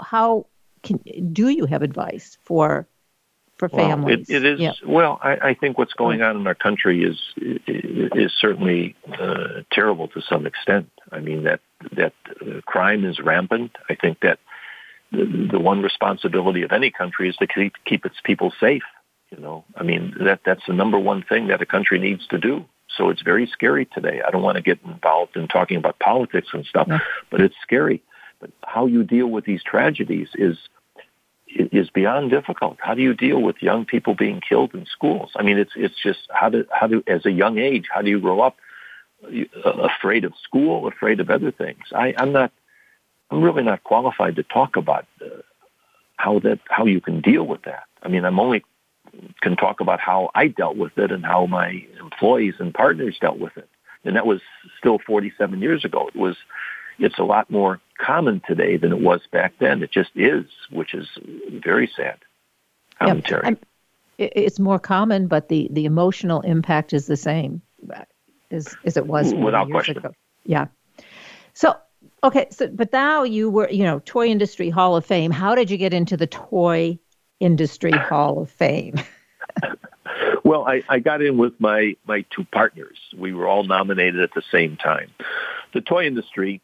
how 0.00 0.46
can 0.82 0.98
do 1.32 1.48
you 1.48 1.66
have 1.66 1.82
advice 1.82 2.38
for 2.42 2.86
for 3.58 3.68
families? 3.68 4.26
Well, 4.28 4.36
it, 4.36 4.44
it 4.44 4.52
is 4.54 4.60
yeah. 4.60 4.72
well. 4.84 5.20
I, 5.22 5.50
I, 5.50 5.54
think 5.54 5.78
what's 5.78 5.92
going 5.92 6.22
on 6.22 6.36
in 6.36 6.46
our 6.46 6.54
country 6.54 7.04
is 7.04 7.18
is 7.36 8.32
certainly 8.38 8.96
uh, 9.18 9.62
terrible 9.70 10.08
to 10.08 10.20
some 10.20 10.46
extent. 10.46 10.90
I 11.12 11.20
mean 11.20 11.44
that 11.44 11.60
that 11.92 12.14
uh, 12.40 12.60
crime 12.66 13.04
is 13.04 13.20
rampant. 13.20 13.76
I 13.88 13.94
think 13.94 14.20
that 14.20 14.40
the, 15.12 15.48
the 15.52 15.60
one 15.60 15.82
responsibility 15.82 16.62
of 16.62 16.72
any 16.72 16.90
country 16.90 17.28
is 17.28 17.36
to 17.36 17.46
keep 17.46 17.74
keep 17.84 18.04
its 18.04 18.16
people 18.24 18.52
safe. 18.58 18.82
You 19.32 19.40
know, 19.40 19.64
I 19.76 19.82
mean, 19.82 20.14
that 20.20 20.40
that's 20.44 20.60
the 20.66 20.74
number 20.74 20.98
one 20.98 21.22
thing 21.22 21.46
that 21.46 21.62
a 21.62 21.66
country 21.66 21.98
needs 21.98 22.26
to 22.28 22.38
do. 22.38 22.66
So 22.96 23.08
it's 23.08 23.22
very 23.22 23.46
scary 23.46 23.86
today. 23.86 24.20
I 24.26 24.30
don't 24.30 24.42
want 24.42 24.56
to 24.56 24.62
get 24.62 24.78
involved 24.84 25.36
in 25.36 25.48
talking 25.48 25.78
about 25.78 25.98
politics 25.98 26.48
and 26.52 26.66
stuff, 26.66 26.86
yeah. 26.88 26.98
but 27.30 27.40
it's 27.40 27.54
scary. 27.62 28.02
But 28.40 28.50
how 28.62 28.84
you 28.86 29.02
deal 29.02 29.28
with 29.28 29.46
these 29.46 29.62
tragedies 29.62 30.28
is 30.34 30.58
is 31.46 31.88
beyond 31.90 32.30
difficult. 32.30 32.76
How 32.80 32.94
do 32.94 33.02
you 33.02 33.14
deal 33.14 33.40
with 33.40 33.56
young 33.62 33.86
people 33.86 34.14
being 34.14 34.42
killed 34.46 34.74
in 34.74 34.84
schools? 34.84 35.30
I 35.34 35.42
mean, 35.42 35.56
it's 35.56 35.72
it's 35.76 35.94
just 36.02 36.20
how 36.30 36.50
do 36.50 36.66
how 36.70 36.86
do 36.86 37.02
as 37.06 37.24
a 37.24 37.30
young 37.30 37.58
age 37.58 37.86
how 37.90 38.02
do 38.02 38.10
you 38.10 38.20
grow 38.20 38.40
up 38.40 38.56
uh, 39.24 39.70
afraid 39.70 40.24
of 40.24 40.34
school, 40.42 40.86
afraid 40.86 41.20
of 41.20 41.30
other 41.30 41.52
things? 41.52 41.84
I, 41.94 42.14
I'm 42.18 42.32
not. 42.32 42.52
I'm 43.30 43.42
really 43.42 43.62
not 43.62 43.82
qualified 43.82 44.36
to 44.36 44.42
talk 44.42 44.76
about 44.76 45.06
uh, 45.22 45.40
how 46.16 46.38
that 46.40 46.60
how 46.68 46.84
you 46.84 47.00
can 47.00 47.22
deal 47.22 47.44
with 47.44 47.62
that. 47.62 47.84
I 48.02 48.08
mean, 48.08 48.26
I'm 48.26 48.38
only 48.38 48.62
can 49.40 49.56
talk 49.56 49.80
about 49.80 50.00
how 50.00 50.30
I 50.34 50.48
dealt 50.48 50.76
with 50.76 50.96
it 50.98 51.10
and 51.12 51.24
how 51.24 51.46
my 51.46 51.84
employees 52.00 52.54
and 52.58 52.72
partners 52.72 53.18
dealt 53.20 53.38
with 53.38 53.56
it. 53.56 53.68
And 54.04 54.16
that 54.16 54.26
was 54.26 54.40
still 54.78 54.98
47 54.98 55.60
years 55.60 55.84
ago. 55.84 56.08
It 56.08 56.16
was, 56.16 56.36
it's 56.98 57.18
a 57.18 57.24
lot 57.24 57.50
more 57.50 57.80
common 57.98 58.42
today 58.46 58.76
than 58.76 58.92
it 58.92 59.00
was 59.00 59.20
back 59.30 59.54
then. 59.58 59.82
It 59.82 59.92
just 59.92 60.10
is, 60.16 60.46
which 60.70 60.94
is 60.94 61.08
very 61.50 61.90
sad 61.94 62.18
commentary. 62.98 63.56
Yeah, 64.18 64.28
it's 64.34 64.58
more 64.58 64.78
common, 64.78 65.26
but 65.26 65.48
the, 65.48 65.68
the 65.70 65.84
emotional 65.84 66.40
impact 66.42 66.92
is 66.92 67.06
the 67.06 67.16
same. 67.16 67.62
as, 68.50 68.76
as 68.84 68.96
it 68.96 69.06
was 69.06 69.34
without 69.34 69.70
question. 69.70 69.98
ago. 69.98 70.12
Yeah. 70.44 70.66
So 71.54 71.76
okay, 72.22 72.46
so 72.50 72.68
but 72.68 72.92
now 72.92 73.22
you 73.24 73.50
were 73.50 73.68
you 73.70 73.84
know 73.84 74.00
Toy 74.04 74.28
Industry 74.28 74.70
Hall 74.70 74.96
of 74.96 75.04
Fame. 75.04 75.30
How 75.30 75.54
did 75.54 75.70
you 75.70 75.76
get 75.76 75.92
into 75.94 76.16
the 76.16 76.26
Toy 76.26 76.98
Industry 77.40 77.92
Hall 77.92 78.42
of 78.42 78.50
Fame? 78.50 78.94
well, 80.44 80.66
I, 80.66 80.82
I 80.88 80.98
got 80.98 81.22
in 81.22 81.36
with 81.38 81.54
my 81.58 81.96
my 82.06 82.24
two 82.34 82.44
partners. 82.44 82.98
We 83.16 83.32
were 83.32 83.46
all 83.46 83.64
nominated 83.64 84.20
at 84.20 84.34
the 84.34 84.42
same 84.50 84.76
time. 84.76 85.10
The 85.74 85.80
toy 85.80 86.06
industry 86.06 86.60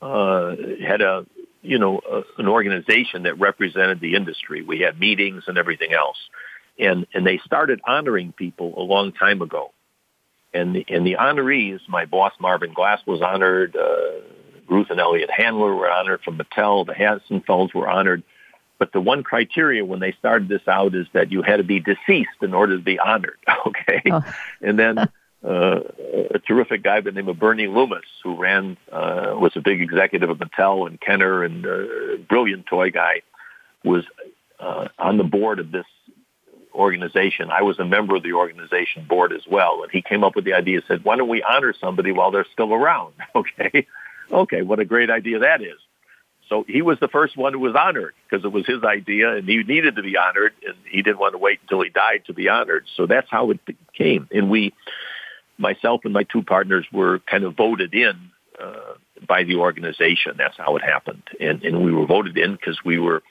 uh, 0.00 0.54
had 0.86 1.00
a 1.00 1.26
you 1.62 1.78
know 1.78 2.00
an 2.38 2.48
organization 2.48 3.24
that 3.24 3.38
represented 3.38 4.00
the 4.00 4.14
industry. 4.14 4.62
We 4.62 4.80
had 4.80 4.98
meetings 4.98 5.44
and 5.46 5.58
everything 5.58 5.92
else, 5.92 6.18
and 6.78 7.06
and 7.14 7.26
they 7.26 7.38
started 7.38 7.80
honoring 7.86 8.32
people 8.32 8.74
a 8.76 8.82
long 8.82 9.12
time 9.12 9.42
ago. 9.42 9.72
And 10.54 10.74
the, 10.74 10.86
and 10.88 11.06
the 11.06 11.16
honorees, 11.20 11.80
my 11.86 12.06
boss 12.06 12.32
Marvin 12.40 12.72
Glass 12.72 13.00
was 13.06 13.20
honored. 13.20 13.76
Uh, 13.76 14.20
Ruth 14.68 14.88
and 14.90 14.98
Elliot 14.98 15.30
Handler 15.30 15.74
were 15.74 15.90
honored 15.90 16.22
from 16.22 16.38
Mattel. 16.38 16.86
The 16.86 16.94
Hassenfelds 16.94 17.74
were 17.74 17.88
honored. 17.88 18.22
But 18.78 18.92
the 18.92 19.00
one 19.00 19.22
criteria 19.22 19.84
when 19.84 20.00
they 20.00 20.12
started 20.12 20.48
this 20.48 20.66
out 20.68 20.94
is 20.94 21.06
that 21.12 21.32
you 21.32 21.42
had 21.42 21.56
to 21.56 21.64
be 21.64 21.80
deceased 21.80 22.42
in 22.42 22.52
order 22.52 22.76
to 22.76 22.82
be 22.82 22.98
honored. 22.98 23.38
Okay, 23.66 24.02
oh. 24.12 24.22
and 24.60 24.78
then 24.78 24.98
uh, 24.98 25.80
a 26.34 26.38
terrific 26.38 26.82
guy 26.82 27.00
by 27.00 27.10
the 27.10 27.12
name 27.12 27.28
of 27.28 27.38
Bernie 27.38 27.66
Loomis, 27.66 28.04
who 28.22 28.36
ran 28.36 28.76
uh, 28.92 29.34
was 29.34 29.52
a 29.56 29.60
big 29.60 29.80
executive 29.80 30.30
of 30.30 30.38
Mattel 30.38 30.86
and 30.86 31.00
Kenner 31.00 31.42
and 31.42 31.66
uh, 31.66 32.16
brilliant 32.28 32.66
toy 32.66 32.90
guy, 32.90 33.22
was 33.84 34.04
uh, 34.60 34.88
on 34.98 35.18
the 35.18 35.24
board 35.24 35.58
of 35.58 35.72
this 35.72 35.86
organization. 36.74 37.50
I 37.50 37.62
was 37.62 37.78
a 37.78 37.84
member 37.84 38.14
of 38.14 38.22
the 38.22 38.34
organization 38.34 39.06
board 39.08 39.32
as 39.32 39.42
well, 39.48 39.82
and 39.82 39.90
he 39.90 40.02
came 40.02 40.22
up 40.22 40.36
with 40.36 40.44
the 40.44 40.54
idea. 40.54 40.80
Said, 40.86 41.04
"Why 41.04 41.16
don't 41.16 41.28
we 41.28 41.42
honor 41.42 41.74
somebody 41.80 42.12
while 42.12 42.30
they're 42.30 42.46
still 42.52 42.72
around?" 42.72 43.14
Okay, 43.34 43.86
okay, 44.30 44.62
what 44.62 44.80
a 44.80 44.84
great 44.84 45.10
idea 45.10 45.40
that 45.40 45.60
is. 45.62 45.78
So 46.48 46.64
he 46.68 46.82
was 46.82 46.98
the 47.00 47.08
first 47.08 47.36
one 47.36 47.52
who 47.52 47.58
was 47.58 47.74
honored 47.74 48.14
because 48.28 48.44
it 48.44 48.52
was 48.52 48.66
his 48.66 48.84
idea 48.84 49.34
and 49.34 49.48
he 49.48 49.62
needed 49.64 49.96
to 49.96 50.02
be 50.02 50.16
honored 50.16 50.52
and 50.64 50.76
he 50.88 51.02
didn't 51.02 51.18
want 51.18 51.34
to 51.34 51.38
wait 51.38 51.58
until 51.62 51.82
he 51.82 51.90
died 51.90 52.22
to 52.26 52.34
be 52.34 52.48
honored. 52.48 52.84
So 52.96 53.06
that's 53.06 53.28
how 53.30 53.50
it 53.50 53.60
came. 53.94 54.28
And 54.30 54.48
we, 54.48 54.72
myself 55.58 56.02
and 56.04 56.12
my 56.12 56.22
two 56.22 56.42
partners 56.42 56.86
were 56.92 57.18
kind 57.20 57.44
of 57.44 57.56
voted 57.56 57.94
in 57.94 58.30
uh, 58.60 58.94
by 59.26 59.42
the 59.42 59.56
organization. 59.56 60.34
That's 60.38 60.56
how 60.56 60.76
it 60.76 60.82
happened. 60.82 61.24
And, 61.40 61.64
and 61.64 61.84
we 61.84 61.92
were 61.92 62.06
voted 62.06 62.38
in 62.38 62.52
because 62.52 62.78
we 62.84 62.98
were 62.98 63.22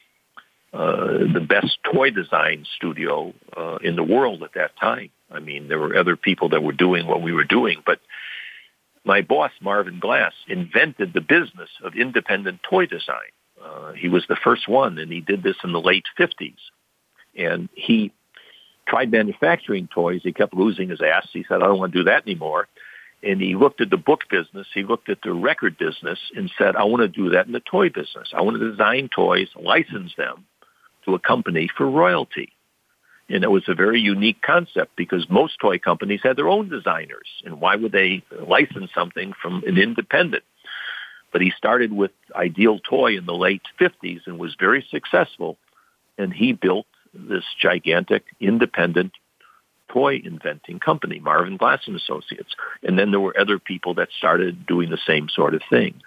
uh, 0.74 1.20
the 1.34 1.46
best 1.48 1.78
toy 1.90 2.10
design 2.10 2.66
studio 2.76 3.34
uh, 3.56 3.78
in 3.78 3.96
the 3.96 4.04
world 4.04 4.44
at 4.44 4.56
that 4.56 4.78
time. 4.78 5.10
I 5.32 5.40
mean, 5.40 5.70
there 5.70 5.80
were 5.80 5.96
other 5.96 6.18
people 6.18 6.50
that 6.50 6.62
were 6.62 6.74
doing 6.74 7.08
what 7.08 7.22
we 7.22 7.32
were 7.32 7.46
doing, 7.46 7.82
but 7.86 8.00
my 9.06 9.22
boss, 9.22 9.52
Marvin 9.62 10.00
Glass, 10.00 10.34
invented 10.48 11.14
the 11.14 11.22
business 11.22 11.70
of 11.84 11.94
independent 11.96 12.62
toy 12.68 12.86
design. 12.86 13.32
Uh, 13.64 13.94
he 13.94 14.10
was 14.10 14.26
the 14.28 14.38
first 14.44 14.68
one, 14.68 14.98
and 14.98 15.12
he 15.12 15.22
did 15.22 15.44
this 15.44 15.56
in 15.64 15.72
the 15.72 15.82
late 15.82 16.06
50s. 16.20 16.58
And 17.38 17.70
he 17.74 18.12
tried 18.88 19.12
manufacturing 19.12 19.88
toys. 19.88 20.22
He 20.24 20.34
kept 20.34 20.54
losing 20.54 20.90
his 20.90 21.02
ass. 21.02 21.28
He 21.32 21.46
said, 21.48 21.62
I 21.62 21.68
don't 21.68 21.80
want 21.80 21.94
to 21.94 22.00
do 22.00 22.04
that 22.06 22.24
anymore. 22.24 22.68
And 23.24 23.42
he 23.42 23.56
looked 23.56 23.82
at 23.82 23.90
the 23.90 23.98
book 23.98 24.22
business. 24.30 24.68
He 24.74 24.84
looked 24.84 25.10
at 25.10 25.20
the 25.24 25.34
record 25.34 25.78
business 25.78 26.20
and 26.36 26.52
said, 26.58 26.76
I 26.76 26.84
want 26.84 27.02
to 27.02 27.08
do 27.08 27.30
that 27.30 27.48
in 27.48 27.54
the 27.54 27.60
toy 27.62 27.90
business. 27.90 28.30
I 28.34 28.42
want 28.42 28.60
to 28.60 28.72
design 28.72 29.10
toys, 29.14 29.50
license 29.56 30.14
them 30.18 30.46
to 31.06 31.16
a 31.16 31.20
company 31.20 31.70
for 31.76 31.90
royalty. 31.90 32.55
And 33.30 33.44
it 33.44 33.50
was 33.50 33.64
a 33.68 33.74
very 33.74 34.00
unique 34.00 34.42
concept 34.42 34.96
because 34.96 35.30
most 35.30 35.60
toy 35.60 35.80
companies 35.80 36.22
had 36.24 36.38
their 36.38 36.48
own 36.48 36.70
designers. 36.70 37.28
And 37.44 37.60
why 37.60 37.76
would 37.76 37.92
they 37.92 38.24
license 38.48 38.92
something 38.94 39.34
from 39.42 39.64
an 39.66 39.78
independent? 39.78 40.44
But 41.32 41.42
he 41.42 41.52
started 41.58 41.92
with 41.92 42.12
Ideal 42.36 42.80
Toy 42.80 43.18
in 43.18 43.26
the 43.26 43.34
late 43.34 43.64
50s 43.80 44.22
and 44.28 44.38
was 44.38 44.56
very 44.60 44.86
successful. 44.90 45.58
And 46.18 46.32
he 46.32 46.54
built 46.54 46.86
this 47.14 47.44
gigantic 47.60 48.24
independent 48.40 49.14
toy 49.90 50.22
inventing 50.24 50.80
company, 50.80 51.20
Marvin 51.20 51.58
Glass 51.58 51.82
and 51.88 51.96
Associates. 51.96 52.56
And 52.84 53.00
then 53.00 53.12
there 53.12 53.20
were 53.20 53.38
other 53.40 53.60
people 53.60 53.94
that 53.96 54.10
started 54.18 54.66
doing 54.66 54.90
the 54.90 55.00
same 55.08 55.30
sort 55.30 55.56
of 55.56 55.62
thing. 55.70 56.02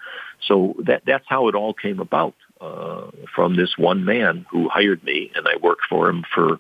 So 0.47 0.75
that, 0.85 1.03
that's 1.07 1.25
how 1.27 1.49
it 1.49 1.55
all 1.55 1.75
came 1.75 1.99
about 1.99 2.35
uh, 2.61 3.11
from 3.35 3.57
this 3.57 3.75
one 3.77 4.05
man 4.05 4.47
who 4.51 4.69
hired 4.69 5.03
me, 5.05 5.31
and 5.35 5.47
I 5.49 5.57
worked 5.57 5.83
for 5.89 6.09
him 6.09 6.25
for 6.35 6.59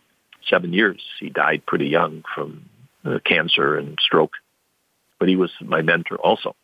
seven 0.48 0.72
years. 0.72 1.02
He 1.20 1.30
died 1.30 1.64
pretty 1.66 1.86
young 1.86 2.24
from 2.34 2.68
uh, 3.04 3.18
cancer 3.24 3.76
and 3.76 3.98
stroke, 4.00 4.32
but 5.18 5.28
he 5.28 5.36
was 5.36 5.52
my 5.60 5.82
mentor 5.82 6.16
also. 6.16 6.54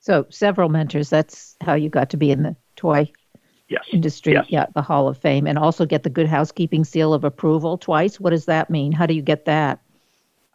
So 0.00 0.26
several 0.30 0.68
mentors. 0.68 1.10
That's 1.10 1.56
how 1.60 1.74
you 1.74 1.88
got 1.88 2.10
to 2.10 2.16
be 2.16 2.30
in 2.30 2.42
the 2.42 2.56
toy 2.76 3.10
yes. 3.68 3.84
industry. 3.92 4.32
Yes. 4.32 4.46
Yeah, 4.48 4.66
the 4.74 4.82
Hall 4.82 5.08
of 5.08 5.18
Fame, 5.18 5.46
and 5.46 5.58
also 5.58 5.86
get 5.86 6.02
the 6.02 6.10
Good 6.10 6.26
Housekeeping 6.26 6.84
seal 6.84 7.14
of 7.14 7.24
approval 7.24 7.78
twice. 7.78 8.18
What 8.18 8.30
does 8.30 8.46
that 8.46 8.70
mean? 8.70 8.92
How 8.92 9.06
do 9.06 9.14
you 9.14 9.22
get 9.22 9.44
that? 9.46 9.80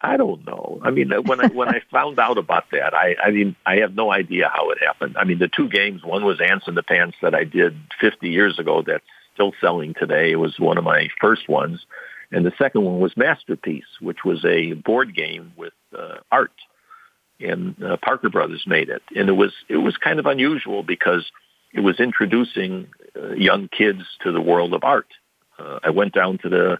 I 0.00 0.16
don't 0.16 0.44
know. 0.46 0.78
I 0.82 0.90
mean, 0.90 1.10
when 1.24 1.40
I 1.40 1.48
when 1.48 1.68
I 1.68 1.80
found 1.90 2.18
out 2.18 2.38
about 2.38 2.70
that, 2.72 2.94
I 2.94 3.16
I 3.22 3.30
mean, 3.30 3.56
I 3.64 3.76
have 3.76 3.94
no 3.94 4.12
idea 4.12 4.50
how 4.52 4.70
it 4.70 4.78
happened. 4.78 5.16
I 5.18 5.24
mean, 5.24 5.38
the 5.38 5.48
two 5.48 5.68
games, 5.68 6.04
one 6.04 6.24
was 6.24 6.40
Ants 6.40 6.68
in 6.68 6.74
the 6.74 6.82
Pants 6.82 7.16
that 7.22 7.34
I 7.34 7.44
did 7.44 7.76
50 8.00 8.28
years 8.28 8.58
ago. 8.58 8.82
That's 8.82 9.04
still 9.36 9.52
selling 9.60 9.94
today. 9.94 10.32
It 10.32 10.40
was 10.40 10.58
one 10.58 10.78
of 10.78 10.84
my 10.84 11.08
first 11.20 11.48
ones. 11.48 11.84
And 12.32 12.44
the 12.44 12.52
second 12.58 12.82
one 12.82 12.98
was 12.98 13.16
Masterpiece, 13.16 13.84
which 14.00 14.24
was 14.24 14.44
a 14.44 14.72
board 14.72 15.14
game 15.14 15.52
with 15.56 15.74
uh, 15.96 16.16
art. 16.32 16.52
And 17.38 17.80
uh, 17.82 17.98
Parker 18.02 18.30
Brothers 18.30 18.64
made 18.66 18.88
it. 18.88 19.02
And 19.14 19.28
it 19.28 19.34
was, 19.34 19.52
it 19.68 19.76
was 19.76 19.96
kind 19.96 20.18
of 20.18 20.26
unusual 20.26 20.82
because 20.82 21.30
it 21.72 21.80
was 21.80 22.00
introducing 22.00 22.88
uh, 23.14 23.34
young 23.34 23.68
kids 23.68 24.02
to 24.22 24.32
the 24.32 24.40
world 24.40 24.74
of 24.74 24.82
art. 24.82 25.08
Uh, 25.58 25.78
I 25.84 25.90
went 25.90 26.14
down 26.14 26.38
to 26.38 26.48
the 26.48 26.78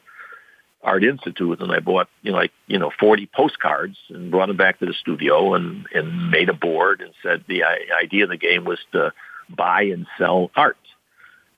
Art 0.83 1.05
Institute 1.05 1.61
and 1.61 1.73
I 1.73 1.81
bought, 1.81 2.09
you 2.23 2.33
know, 2.33 2.39
like, 2.39 2.53
you 2.67 2.79
know, 2.79 2.91
40 2.99 3.29
postcards 3.35 3.99
and 4.09 4.31
brought 4.31 4.47
them 4.47 4.57
back 4.57 4.79
to 4.79 4.87
the 4.87 4.95
studio 4.95 5.55
and, 5.55 5.87
and 5.95 6.31
made 6.31 6.49
a 6.49 6.55
board 6.55 7.01
and 7.03 7.13
said 7.23 7.45
the 7.49 7.63
idea 8.03 8.25
of 8.25 8.31
the 8.31 8.37
game 8.37 8.65
was 8.65 8.79
to 8.93 9.13
buy 9.55 9.83
and 9.83 10.07
sell 10.19 10.51
art. 10.57 10.77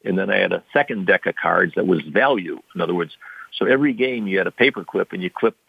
And 0.04 0.18
then 0.18 0.30
I 0.30 0.36
had 0.36 0.52
a 0.52 0.62
second 0.72 1.06
deck 1.06 1.26
of 1.26 1.34
cards 1.36 1.72
that 1.76 1.86
was 1.86 2.02
value. 2.02 2.60
In 2.74 2.80
other 2.80 2.94
words, 2.94 3.16
so 3.56 3.66
every 3.66 3.92
game 3.92 4.26
you 4.26 4.38
had 4.38 4.46
a 4.46 4.52
paper 4.52 4.84
clip 4.84 5.12
and 5.12 5.22
you 5.22 5.30
clipped 5.30 5.60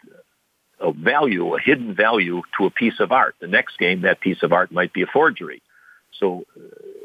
a 0.80 0.92
value, 0.92 1.54
a 1.54 1.60
hidden 1.60 1.94
value 1.94 2.42
to 2.58 2.66
a 2.66 2.70
piece 2.70 3.00
of 3.00 3.12
art. 3.12 3.34
The 3.40 3.46
next 3.46 3.78
game, 3.78 4.02
that 4.02 4.20
piece 4.20 4.42
of 4.42 4.52
art 4.52 4.72
might 4.72 4.92
be 4.92 5.02
a 5.02 5.06
forgery. 5.06 5.62
So 6.18 6.44
uh, 6.56 6.62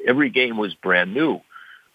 every 0.08 0.30
game 0.30 0.58
was 0.58 0.74
brand 0.76 1.14
new. 1.14 1.42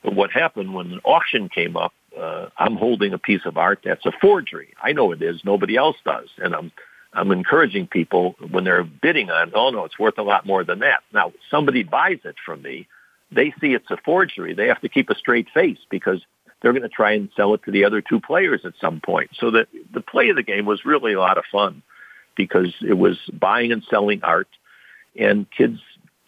But 0.03 0.15
what 0.15 0.31
happened 0.31 0.75
when 0.75 0.93
an 0.93 1.01
auction 1.05 1.49
came 1.49 1.77
up, 1.77 1.93
uh, 2.19 2.49
I'm 2.59 2.77
holding 2.77 3.13
a 3.13 3.19
piece 3.19 3.43
of 3.45 3.57
art 3.57 3.81
that's 3.85 4.05
a 4.07 4.13
forgery. 4.21 4.75
I 4.83 4.93
know 4.93 5.13
it 5.13 5.23
is. 5.23 5.45
Nobody 5.45 5.77
else 5.77 5.97
does. 6.05 6.29
And 6.39 6.55
I'm, 6.55 6.73
I'm 7.13 7.31
encouraging 7.31 7.87
people 7.87 8.35
when 8.51 8.65
they're 8.65 8.85
bidding 8.85 9.31
on, 9.31 9.53
oh 9.55 9.71
no, 9.71 9.85
it's 9.85 9.99
worth 9.99 10.19
a 10.19 10.23
lot 10.23 10.47
more 10.47 10.65
than 10.65 10.81
that. 10.81 11.01
Now, 11.13 11.33
somebody 11.51 11.83
buys 11.83 12.19
it 12.25 12.37
from 12.45 12.63
me 12.63 12.89
they 13.33 13.53
see 13.61 13.75
it's 13.75 13.91
a 13.91 13.97
forgery, 14.05 14.55
they 14.55 14.69
have 14.69 14.81
to 14.81 14.89
keep 14.89 15.11
a 15.11 15.15
straight 15.15 15.49
face 15.53 15.79
because 15.91 16.25
they're 16.61 16.73
going 16.73 16.83
to 16.83 16.89
try 16.89 17.13
and 17.13 17.31
sell 17.37 17.55
it 17.55 17.63
to 17.65 17.71
the 17.71 17.85
other 17.85 18.01
two 18.01 18.21
players 18.21 18.63
at 18.65 18.75
some 18.81 19.01
point. 19.01 19.31
So 19.35 19.51
that 19.53 19.69
the 19.93 20.01
play 20.01 20.29
of 20.29 20.37
the 20.37 20.43
game 20.43 20.67
was 20.67 20.85
really 20.85 21.13
a 21.13 21.21
lot 21.21 21.39
of 21.39 21.45
fun 21.51 21.83
because 22.37 22.75
it 22.87 22.95
was 22.95 23.19
buying 23.33 23.73
and 23.73 23.83
selling 23.91 24.23
art, 24.23 24.49
and 25.19 25.47
kids 25.51 25.79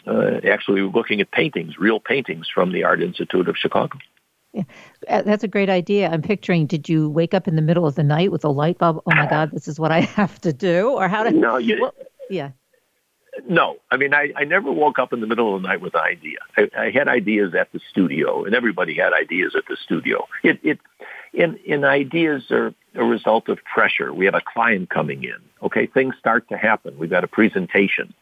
uh, 0.07 0.41
actually 0.49 0.83
were 0.83 0.91
looking 0.91 1.21
at 1.21 1.31
paintings, 1.31 1.79
real 1.79 2.01
paintings 2.01 2.49
from 2.53 2.73
the 2.73 2.85
Art 2.85 3.03
Institute 3.03 3.49
of 3.49 3.57
Chicago. 3.57 3.99
Yeah, 4.53 4.65
uh, 5.09 5.23
that's 5.23 5.45
a 5.45 5.49
great 5.49 5.71
idea. 5.71 6.11
I'm 6.11 6.21
picturing. 6.21 6.67
Did 6.67 6.89
you 6.89 7.09
wake 7.09 7.33
up 7.33 7.49
in 7.49 7.57
the 7.57 7.63
middle 7.63 7.87
of 7.87 7.95
the 7.95 8.03
night 8.03 8.31
with 8.31 8.45
a 8.45 8.51
light 8.51 8.79
bulb? 8.79 9.03
Oh 9.07 9.15
my 9.15 9.27
God, 9.31 9.51
this 9.53 9.69
is 9.69 9.81
what 9.81 9.93
I 9.93 10.01
have 10.01 10.41
to 10.43 10.53
do, 10.53 10.91
or 10.91 11.09
how 11.09 11.25
did? 11.25 11.35
No, 11.35 11.57
you. 11.57 11.81
Well, 11.81 11.95
yeah. 12.29 12.51
No, 13.49 13.77
I 13.91 13.97
mean, 13.97 14.13
I, 14.13 14.33
I 14.37 14.45
never 14.45 14.71
woke 14.71 14.99
up 14.99 15.13
in 15.13 15.21
the 15.21 15.27
middle 15.27 15.57
of 15.57 15.63
the 15.63 15.69
night 15.69 15.81
with 15.81 15.95
an 15.95 16.03
idea. 16.03 16.39
I, 16.57 16.69
I 16.79 16.91
had 16.91 17.09
ideas 17.09 17.55
at 17.59 17.73
the 17.73 17.81
studio, 17.91 18.45
and 18.45 18.55
everybody 18.55 18.95
had 18.95 19.13
ideas 19.15 19.55
at 19.57 19.65
the 19.69 19.77
studio. 19.83 20.27
It, 20.43 20.61
it, 20.63 20.79
and, 21.39 21.59
and 21.67 21.85
ideas 21.85 22.51
are 22.51 22.75
a 22.95 23.05
result 23.05 23.49
of 23.49 23.59
pressure. 23.65 24.13
We 24.13 24.27
have 24.27 24.35
a 24.35 24.43
client 24.43 24.91
coming 24.91 25.25
in. 25.25 25.39
Okay, 25.63 25.87
things 25.87 26.15
start 26.19 26.49
to 26.51 26.59
happen. 26.59 26.99
We've 26.99 27.09
got 27.09 27.25
a 27.25 27.29
presentation. 27.29 28.13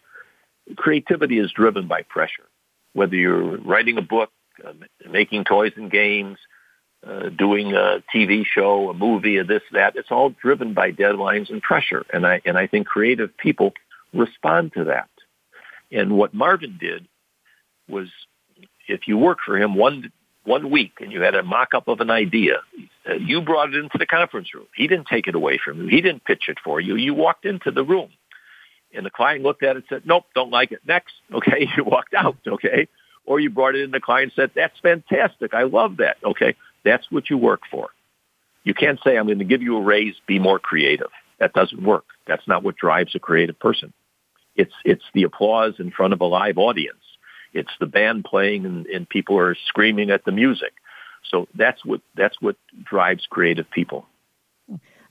Creativity 0.76 1.40
is 1.40 1.50
driven 1.50 1.88
by 1.88 2.02
pressure. 2.02 2.46
Whether 2.92 3.16
you're 3.16 3.58
writing 3.58 3.98
a 3.98 4.02
book, 4.02 4.30
uh, 4.64 4.72
making 5.10 5.44
toys 5.44 5.72
and 5.76 5.90
games, 5.90 6.38
uh, 7.04 7.30
doing 7.30 7.72
a 7.72 8.02
TV 8.14 8.44
show, 8.44 8.90
a 8.90 8.94
movie, 8.94 9.38
or 9.38 9.44
this, 9.44 9.62
that, 9.72 9.96
it's 9.96 10.10
all 10.10 10.30
driven 10.30 10.74
by 10.74 10.92
deadlines 10.92 11.50
and 11.50 11.62
pressure. 11.62 12.04
And 12.12 12.26
I, 12.26 12.42
and 12.44 12.56
I 12.56 12.68
think 12.68 12.86
creative 12.86 13.36
people 13.38 13.72
respond 14.12 14.72
to 14.74 14.84
that. 14.84 15.08
And 15.92 16.16
what 16.16 16.34
Marvin 16.34 16.78
did 16.80 17.06
was 17.88 18.08
if 18.88 19.06
you 19.06 19.18
worked 19.18 19.42
for 19.44 19.56
him 19.56 19.74
one 19.74 20.12
one 20.44 20.70
week 20.70 20.92
and 21.00 21.12
you 21.12 21.20
had 21.20 21.34
a 21.34 21.42
mock-up 21.42 21.86
of 21.86 22.00
an 22.00 22.10
idea, 22.10 22.62
uh, 23.08 23.14
you 23.14 23.42
brought 23.42 23.68
it 23.68 23.76
into 23.76 23.98
the 23.98 24.06
conference 24.06 24.54
room. 24.54 24.66
He 24.74 24.86
didn't 24.86 25.06
take 25.06 25.26
it 25.26 25.34
away 25.34 25.60
from 25.62 25.82
you. 25.82 25.88
He 25.88 26.00
didn't 26.00 26.24
pitch 26.24 26.44
it 26.48 26.56
for 26.64 26.80
you. 26.80 26.96
You 26.96 27.12
walked 27.14 27.44
into 27.44 27.70
the 27.70 27.84
room. 27.84 28.08
and 28.94 29.04
the 29.04 29.10
client 29.10 29.42
looked 29.42 29.62
at 29.62 29.76
it 29.76 29.76
and 29.76 29.84
said, 29.88 30.02
nope, 30.06 30.24
don't 30.34 30.50
like 30.50 30.72
it. 30.72 30.80
Next. 30.86 31.12
Okay. 31.32 31.68
You 31.76 31.84
walked 31.84 32.14
out. 32.14 32.36
Okay. 32.46 32.88
Or 33.26 33.38
you 33.38 33.50
brought 33.50 33.74
it 33.76 33.82
in, 33.82 33.90
the 33.90 34.00
client 34.00 34.32
said, 34.34 34.50
that's 34.56 34.78
fantastic. 34.80 35.54
I 35.54 35.64
love 35.64 35.98
that. 35.98 36.16
Okay. 36.24 36.56
That's 36.84 37.06
what 37.10 37.30
you 37.30 37.36
work 37.38 37.60
for. 37.70 37.90
You 38.64 38.74
can't 38.74 38.98
say, 39.04 39.16
I'm 39.16 39.26
going 39.26 39.38
to 39.38 39.44
give 39.44 39.62
you 39.62 39.76
a 39.76 39.82
raise, 39.82 40.14
be 40.26 40.38
more 40.38 40.58
creative. 40.58 41.10
That 41.38 41.52
doesn't 41.52 41.82
work. 41.82 42.04
That's 42.26 42.46
not 42.48 42.62
what 42.62 42.76
drives 42.76 43.14
a 43.14 43.18
creative 43.18 43.58
person. 43.58 43.92
It's, 44.60 44.74
it's 44.84 45.04
the 45.14 45.24
applause 45.24 45.74
in 45.78 45.90
front 45.90 46.12
of 46.12 46.20
a 46.20 46.26
live 46.26 46.58
audience. 46.58 47.04
It's 47.52 47.74
the 47.80 47.86
band 47.86 48.24
playing 48.24 48.64
and, 48.64 48.86
and 48.86 49.08
people 49.08 49.36
are 49.38 49.56
screaming 49.70 50.10
at 50.10 50.24
the 50.24 50.32
music. 50.32 50.72
So 51.30 51.48
that's 51.54 51.84
what, 51.84 52.00
that's 52.14 52.40
what 52.40 52.56
drives 52.84 53.26
creative 53.26 53.68
people. 53.70 54.06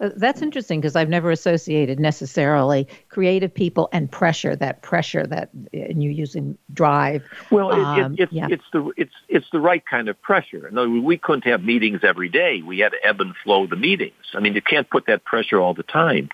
Uh, 0.02 0.10
that's 0.16 0.42
interesting 0.42 0.80
because 0.80 0.96
I've 0.96 1.10
never 1.10 1.30
associated 1.30 2.00
necessarily 2.00 2.88
creative 3.10 3.54
people 3.54 3.90
and 3.92 4.10
pressure. 4.10 4.56
That 4.56 4.82
pressure 4.82 5.28
that 5.28 5.50
and 5.74 6.02
you 6.02 6.10
using 6.10 6.58
drive. 6.74 7.24
Well, 7.52 7.72
it, 7.72 7.80
um, 7.80 8.14
it, 8.14 8.20
it, 8.22 8.30
yeah. 8.32 8.48
it's 8.50 8.64
the 8.72 8.92
it's 8.96 9.14
it's 9.28 9.48
the 9.52 9.60
right 9.60 9.84
kind 9.86 10.08
of 10.08 10.22
pressure. 10.22 10.70
No, 10.72 10.90
we 10.90 11.18
couldn't 11.18 11.46
have 11.46 11.64
meetings 11.64 12.00
every 12.04 12.30
day. 12.30 12.62
We 12.66 12.80
had 12.80 12.94
to 12.94 12.98
ebb 13.06 13.20
and 13.20 13.36
flow 13.44 13.68
the 13.68 13.76
meetings. 13.76 14.14
I 14.34 14.40
mean, 14.40 14.54
you 14.54 14.62
can't 14.62 14.90
put 14.90 15.08
that 15.08 15.26
pressure 15.26 15.60
all 15.60 15.74
the 15.74 15.84
time. 15.84 16.30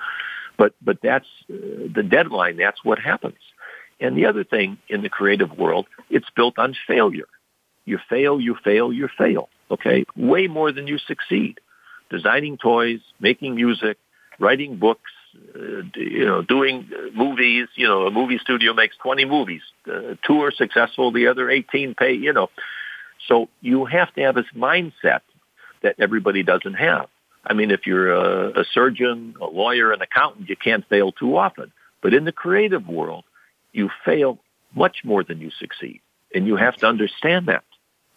But 0.57 0.73
but 0.81 0.99
that's 1.01 1.27
uh, 1.49 1.55
the 1.93 2.03
deadline. 2.03 2.57
That's 2.57 2.83
what 2.83 2.99
happens. 2.99 3.37
And 3.99 4.17
the 4.17 4.25
other 4.25 4.43
thing 4.43 4.77
in 4.89 5.01
the 5.01 5.09
creative 5.09 5.57
world, 5.57 5.85
it's 6.09 6.29
built 6.35 6.59
on 6.59 6.75
failure. 6.87 7.27
You 7.85 7.99
fail, 8.09 8.41
you 8.41 8.55
fail, 8.63 8.91
you 8.91 9.07
fail. 9.17 9.49
Okay, 9.71 10.05
way 10.15 10.47
more 10.47 10.71
than 10.71 10.87
you 10.87 10.97
succeed 10.97 11.59
designing 12.09 12.57
toys, 12.57 12.99
making 13.19 13.55
music, 13.55 13.97
writing 14.39 14.77
books, 14.77 15.11
uh, 15.55 15.81
you 15.95 16.25
know, 16.25 16.41
doing 16.41 16.89
uh, 16.95 17.09
movies. 17.15 17.67
You 17.75 17.87
know, 17.87 18.07
a 18.07 18.11
movie 18.11 18.37
studio 18.37 18.73
makes 18.73 18.95
20 18.97 19.25
movies. 19.25 19.61
Uh, 19.87 20.15
two 20.25 20.41
are 20.41 20.51
successful, 20.51 21.11
the 21.11 21.27
other 21.27 21.49
18 21.49 21.95
pay, 21.95 22.13
you 22.13 22.33
know. 22.33 22.49
So 23.27 23.49
you 23.61 23.85
have 23.85 24.13
to 24.15 24.21
have 24.21 24.35
this 24.35 24.45
mindset 24.55 25.21
that 25.81 25.95
everybody 25.99 26.43
doesn't 26.43 26.75
have. 26.75 27.07
I 27.45 27.53
mean, 27.53 27.71
if 27.71 27.85
you're 27.85 28.11
a, 28.11 28.61
a 28.61 28.65
surgeon, 28.73 29.35
a 29.41 29.45
lawyer, 29.45 29.91
an 29.91 30.01
accountant, 30.01 30.49
you 30.49 30.55
can't 30.55 30.87
fail 30.87 31.11
too 31.11 31.37
often. 31.37 31.71
But 32.01 32.13
in 32.13 32.25
the 32.25 32.31
creative 32.31 32.87
world, 32.87 33.23
you 33.71 33.89
fail 34.03 34.39
much 34.73 34.97
more 35.03 35.23
than 35.23 35.39
you 35.39 35.51
succeed. 35.59 36.01
And 36.33 36.47
you 36.47 36.55
have 36.55 36.75
to 36.77 36.87
understand 36.87 37.47
that. 37.47 37.63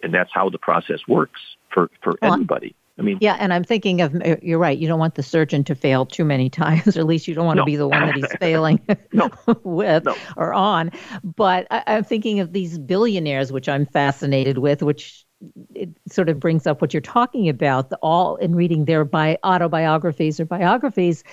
And 0.03 0.14
that's 0.14 0.31
how 0.33 0.49
the 0.49 0.59
process 0.59 1.01
works 1.07 1.41
for, 1.73 1.91
for 2.03 2.17
well, 2.21 2.35
everybody. 2.35 2.75
I 2.99 3.03
mean, 3.03 3.19
yeah, 3.21 3.37
and 3.38 3.53
I'm 3.53 3.62
thinking 3.62 4.01
of 4.01 4.14
uh, 4.17 4.37
you're 4.43 4.59
right. 4.59 4.77
You 4.77 4.88
don't 4.88 4.99
want 4.99 5.14
the 5.14 5.23
surgeon 5.23 5.62
to 5.64 5.75
fail 5.77 6.05
too 6.05 6.25
many 6.25 6.51
times, 6.51 6.97
or 6.97 7.01
at 7.01 7.07
least 7.07 7.29
you 7.29 7.35
don't 7.35 7.47
want 7.47 7.59
no. 7.59 7.62
to 7.62 7.67
be 7.67 7.77
the 7.77 7.87
one 7.87 8.07
that 8.07 8.17
he's 8.17 8.33
failing 8.41 8.81
with 9.62 10.05
no. 10.05 10.17
or 10.37 10.53
on. 10.53 10.91
But 11.23 11.69
I, 11.71 11.85
I'm 11.87 12.05
thinking 12.05 12.41
of 12.41 12.53
these 12.53 12.79
billionaires, 12.79 13.53
which 13.53 13.69
I'm 13.69 13.87
fascinated 13.87 14.59
with, 14.59 14.83
which 14.83 15.25
it 15.74 15.90
sort 16.09 16.29
of 16.29 16.40
brings 16.40 16.66
up 16.66 16.81
what 16.81 16.92
you're 16.92 17.01
talking 17.01 17.48
about. 17.48 17.90
The, 17.90 17.96
all 18.03 18.37
in 18.37 18.55
reading 18.55 18.85
their 18.85 19.05
bi- 19.05 19.38
autobiographies 19.44 20.40
or 20.40 20.44
biographies, 20.44 21.24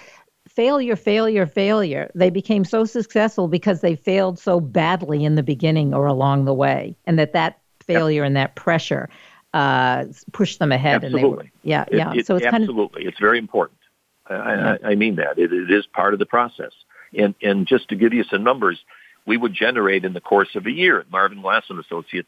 failure, 0.48 0.96
failure, 0.96 1.46
failure. 1.46 2.12
They 2.16 2.30
became 2.30 2.66
so 2.66 2.86
successful 2.86 3.48
because 3.48 3.82
they 3.82 3.96
failed 3.96 4.40
so 4.40 4.60
badly 4.60 5.24
in 5.24 5.36
the 5.36 5.44
beginning 5.44 5.94
or 5.94 6.06
along 6.06 6.46
the 6.46 6.54
way, 6.54 6.96
and 7.06 7.18
that 7.20 7.34
that 7.34 7.60
failure 7.84 8.24
yep. 8.24 8.28
and 8.28 8.36
that 8.36 8.56
pressure 8.56 9.10
uh, 9.54 10.06
push 10.32 10.58
them 10.58 10.72
ahead. 10.72 11.04
Absolutely. 11.04 11.22
And 11.22 11.32
they 11.32 11.44
were, 11.44 11.52
yeah, 11.64 11.86
it, 11.88 11.98
yeah. 11.98 12.14
It, 12.14 12.28
so 12.28 12.36
it's 12.36 12.46
absolutely, 12.46 12.88
kind 12.88 13.08
of, 13.08 13.08
it's 13.08 13.20
very 13.20 13.40
important. 13.40 13.80
I, 14.28 14.80
I, 14.84 14.96
mean 14.96 15.18
that 15.18 15.38
it, 15.38 15.54
it 15.54 15.70
is 15.70 15.86
part 15.86 16.14
of 16.14 16.20
the 16.20 16.26
process. 16.26 16.72
And 17.18 17.36
and 17.42 17.68
just 17.68 17.90
to 17.90 17.96
give 17.96 18.14
you 18.14 18.24
some 18.24 18.44
numbers, 18.44 18.84
we 19.26 19.38
would 19.38 19.54
generate 19.54 20.04
in 20.04 20.14
the 20.14 20.22
course 20.22 20.56
of 20.56 20.66
a 20.66 20.72
year 20.72 21.00
at 21.00 21.12
Marvin 21.12 21.42
Glass 21.42 21.64
and 21.70 21.80
Associates 21.80 22.28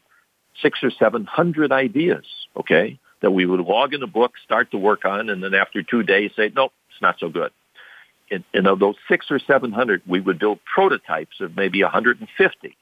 six 0.62 0.80
or 0.82 0.90
seven 0.90 1.24
hundred 1.24 1.72
ideas. 1.72 2.24
Okay, 2.56 2.98
that 3.20 3.30
we 3.30 3.46
would 3.46 3.60
log 3.60 3.94
in 3.94 4.02
a 4.02 4.06
book, 4.06 4.32
start 4.44 4.70
to 4.70 4.78
work 4.78 5.04
on, 5.04 5.28
and 5.28 5.42
then 5.42 5.54
after 5.54 5.82
two 5.82 6.02
days 6.02 6.30
say, 6.36 6.50
nope, 6.54 6.72
it's 6.90 7.02
not 7.02 7.16
so 7.18 7.28
good. 7.28 7.50
And, 8.30 8.44
and 8.52 8.66
of 8.66 8.78
those 8.78 8.96
six 9.08 9.26
or 9.30 9.38
seven 9.38 9.72
hundred, 9.72 10.02
we 10.06 10.20
would 10.20 10.38
build 10.38 10.60
prototypes 10.72 11.40
of 11.40 11.56
maybe 11.56 11.82
150, 11.82 12.76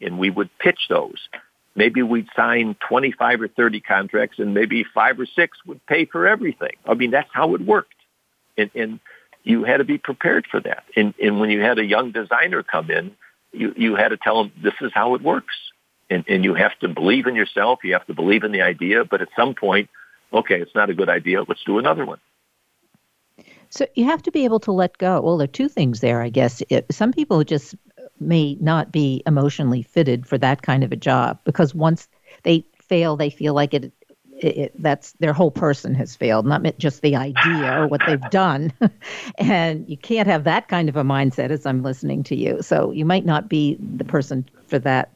and 0.00 0.18
we 0.18 0.30
would 0.30 0.50
pitch 0.58 0.80
those 0.88 1.28
maybe 1.74 2.02
we'd 2.02 2.28
sign 2.36 2.76
25 2.88 3.42
or 3.42 3.48
30 3.48 3.80
contracts 3.80 4.38
and 4.38 4.54
maybe 4.54 4.84
five 4.94 5.18
or 5.18 5.26
six 5.26 5.58
would 5.66 5.84
pay 5.86 6.04
for 6.04 6.26
everything. 6.26 6.76
I 6.86 6.94
mean, 6.94 7.10
that's 7.10 7.30
how 7.32 7.54
it 7.54 7.60
worked. 7.60 7.94
And, 8.58 8.70
and 8.74 9.00
you 9.42 9.64
had 9.64 9.78
to 9.78 9.84
be 9.84 9.98
prepared 9.98 10.46
for 10.50 10.60
that. 10.60 10.84
And, 10.96 11.14
and 11.22 11.40
when 11.40 11.50
you 11.50 11.60
had 11.60 11.78
a 11.78 11.84
young 11.84 12.12
designer 12.12 12.62
come 12.62 12.90
in, 12.90 13.12
you, 13.52 13.72
you 13.76 13.96
had 13.96 14.08
to 14.08 14.16
tell 14.16 14.42
them 14.42 14.52
this 14.62 14.74
is 14.80 14.92
how 14.94 15.14
it 15.14 15.22
works. 15.22 15.54
And, 16.12 16.24
and 16.28 16.44
you 16.44 16.54
have 16.54 16.78
to 16.80 16.88
believe 16.88 17.26
in 17.26 17.34
yourself. 17.34 17.80
You 17.82 17.94
have 17.94 18.06
to 18.06 18.14
believe 18.14 18.44
in 18.44 18.52
the 18.52 18.62
idea. 18.62 19.04
But 19.04 19.22
at 19.22 19.28
some 19.34 19.54
point, 19.54 19.88
okay, 20.32 20.60
it's 20.60 20.74
not 20.74 20.90
a 20.90 20.94
good 20.94 21.08
idea. 21.08 21.42
Let's 21.46 21.64
do 21.64 21.78
another 21.78 22.04
one. 22.04 22.18
So 23.70 23.86
you 23.94 24.04
have 24.04 24.22
to 24.24 24.30
be 24.30 24.44
able 24.44 24.60
to 24.60 24.72
let 24.72 24.98
go. 24.98 25.20
Well, 25.22 25.38
there 25.38 25.44
are 25.44 25.48
two 25.48 25.68
things 25.68 26.00
there, 26.00 26.20
I 26.20 26.28
guess. 26.28 26.62
It, 26.68 26.84
some 26.92 27.12
people 27.12 27.42
just 27.42 27.74
may 28.20 28.56
not 28.60 28.92
be 28.92 29.22
emotionally 29.26 29.82
fitted 29.82 30.26
for 30.26 30.36
that 30.38 30.62
kind 30.62 30.84
of 30.84 30.92
a 30.92 30.96
job 30.96 31.40
because 31.44 31.74
once 31.74 32.08
they 32.42 32.66
fail, 32.74 33.16
they 33.16 33.30
feel 33.30 33.54
like 33.54 33.72
it, 33.72 33.84
it, 34.38 34.56
it, 34.56 34.82
that's 34.82 35.12
their 35.12 35.32
whole 35.32 35.50
person 35.50 35.94
has 35.94 36.14
failed, 36.14 36.44
not 36.44 36.62
just 36.78 37.00
the 37.00 37.16
idea 37.16 37.80
or 37.80 37.88
what 37.88 38.02
they've 38.06 38.20
done. 38.30 38.72
and 39.38 39.88
you 39.88 39.96
can't 39.96 40.28
have 40.28 40.44
that 40.44 40.68
kind 40.68 40.90
of 40.90 40.96
a 40.96 41.02
mindset 41.02 41.50
as 41.50 41.64
I'm 41.64 41.82
listening 41.82 42.22
to 42.24 42.36
you. 42.36 42.60
So 42.60 42.90
you 42.90 43.06
might 43.06 43.24
not 43.24 43.48
be 43.48 43.78
the 43.80 44.04
person 44.04 44.46
for 44.66 44.78
that 44.80 45.12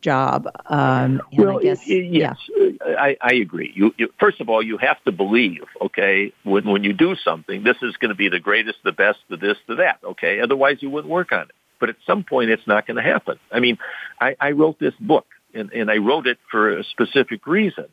job. 0.00 0.48
Um, 0.66 1.22
well, 1.32 1.58
guess, 1.60 1.86
yes, 1.86 2.36
yeah. 2.48 2.70
I, 2.98 3.16
I 3.20 3.34
agree. 3.34 3.72
You, 3.74 3.94
you, 3.96 4.08
first 4.18 4.40
of 4.40 4.48
all, 4.48 4.62
you 4.62 4.78
have 4.78 5.02
to 5.04 5.12
believe. 5.12 5.64
Okay, 5.80 6.32
when 6.44 6.64
when 6.68 6.84
you 6.84 6.92
do 6.92 7.16
something, 7.16 7.64
this 7.64 7.76
is 7.82 7.96
going 7.96 8.10
to 8.10 8.14
be 8.14 8.28
the 8.28 8.40
greatest, 8.40 8.78
the 8.84 8.92
best, 8.92 9.18
the 9.28 9.36
this, 9.36 9.56
the 9.66 9.76
that. 9.76 9.98
Okay, 10.04 10.40
otherwise 10.40 10.78
you 10.80 10.90
wouldn't 10.90 11.12
work 11.12 11.32
on 11.32 11.42
it. 11.42 11.52
But 11.80 11.88
at 11.88 11.96
some 12.06 12.24
point, 12.24 12.50
it's 12.50 12.66
not 12.66 12.86
going 12.86 12.96
to 12.96 13.02
happen. 13.02 13.38
I 13.50 13.60
mean, 13.60 13.78
I, 14.20 14.36
I 14.40 14.52
wrote 14.52 14.78
this 14.78 14.94
book, 15.00 15.26
and, 15.52 15.72
and 15.72 15.90
I 15.90 15.96
wrote 15.96 16.26
it 16.26 16.38
for 16.50 16.78
a 16.78 16.84
specific 16.84 17.46
reason. 17.46 17.86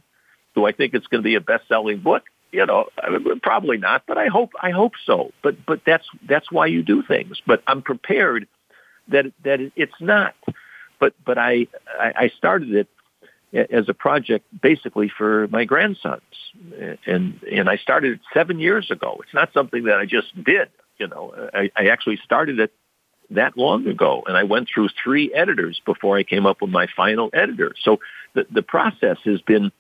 Do 0.56 0.66
I 0.66 0.72
think 0.72 0.94
it's 0.94 1.08
going 1.08 1.22
to 1.22 1.28
be 1.28 1.36
a 1.36 1.42
best-selling 1.42 2.00
book? 2.00 2.24
You 2.52 2.66
know, 2.66 2.90
probably 3.42 3.78
not, 3.78 4.04
but 4.08 4.18
I 4.18 4.28
hope 4.28 4.52
I 4.62 4.72
hope 4.72 4.94
so. 5.06 5.32
But 5.42 5.66
but 5.66 5.82
that's 5.86 6.06
that's 6.28 6.52
why 6.52 6.68
you 6.68 6.84
do 6.84 7.02
things. 7.02 7.42
But 7.48 7.64
I'm 7.66 7.82
prepared 7.82 8.48
that 9.08 9.32
that 9.44 9.72
it's 9.76 10.00
not. 10.02 10.36
But 11.02 11.14
but 11.26 11.38
I 11.38 11.68
I 12.00 12.32
started 12.38 12.74
it 12.74 12.88
as 13.72 13.90
a 13.90 13.94
project 13.94 14.46
basically 14.62 15.10
for 15.18 15.50
my 15.50 15.66
grandsons, 15.66 16.22
and 17.06 17.40
and 17.52 17.70
I 17.70 17.76
started 17.76 18.14
it 18.14 18.20
seven 18.34 18.60
years 18.60 18.90
ago. 18.90 19.20
It's 19.22 19.34
not 19.34 19.52
something 19.54 19.84
that 19.86 19.98
I 19.98 20.06
just 20.06 20.32
did. 20.42 20.70
You 20.98 21.08
know, 21.08 21.34
I, 21.54 21.72
I 21.76 21.88
actually 21.88 22.20
started 22.24 22.60
it 22.60 22.72
that 23.32 23.58
long 23.58 23.88
ago. 23.88 24.24
And 24.28 24.38
I 24.38 24.44
went 24.44 24.70
through 24.74 24.90
three 25.04 25.34
editors 25.34 25.82
before 25.86 26.18
I 26.18 26.24
came 26.24 26.46
up 26.46 26.62
with 26.62 26.70
my 26.70 26.88
final 26.96 27.30
editor. 27.34 27.74
So 27.84 28.00
the, 28.34 28.46
the 28.52 28.62
process 28.62 29.18
has 29.26 29.42
been 29.42 29.72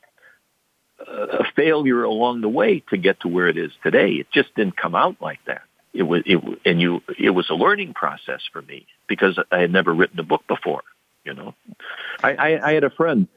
a 1.07 1.43
failure 1.55 2.03
along 2.03 2.41
the 2.41 2.49
way 2.49 2.83
to 2.89 2.97
get 2.97 3.21
to 3.21 3.27
where 3.27 3.47
it 3.47 3.57
is 3.57 3.71
today. 3.83 4.11
It 4.13 4.27
just 4.31 4.53
didn't 4.55 4.77
come 4.77 4.95
out 4.95 5.17
like 5.21 5.39
that. 5.45 5.63
It 5.93 6.03
was, 6.03 6.23
it, 6.25 6.39
and 6.65 6.79
you, 6.79 7.01
it 7.19 7.31
was 7.31 7.49
a 7.49 7.55
learning 7.55 7.93
process 7.93 8.41
for 8.51 8.61
me 8.61 8.87
because 9.07 9.37
I 9.51 9.59
had 9.59 9.71
never 9.71 9.93
written 9.93 10.19
a 10.19 10.23
book 10.23 10.43
before. 10.47 10.83
You 11.23 11.33
know, 11.33 11.53
I, 12.23 12.33
I, 12.33 12.69
I 12.69 12.73
had 12.73 12.83
a 12.83 12.89
friend 12.89 13.27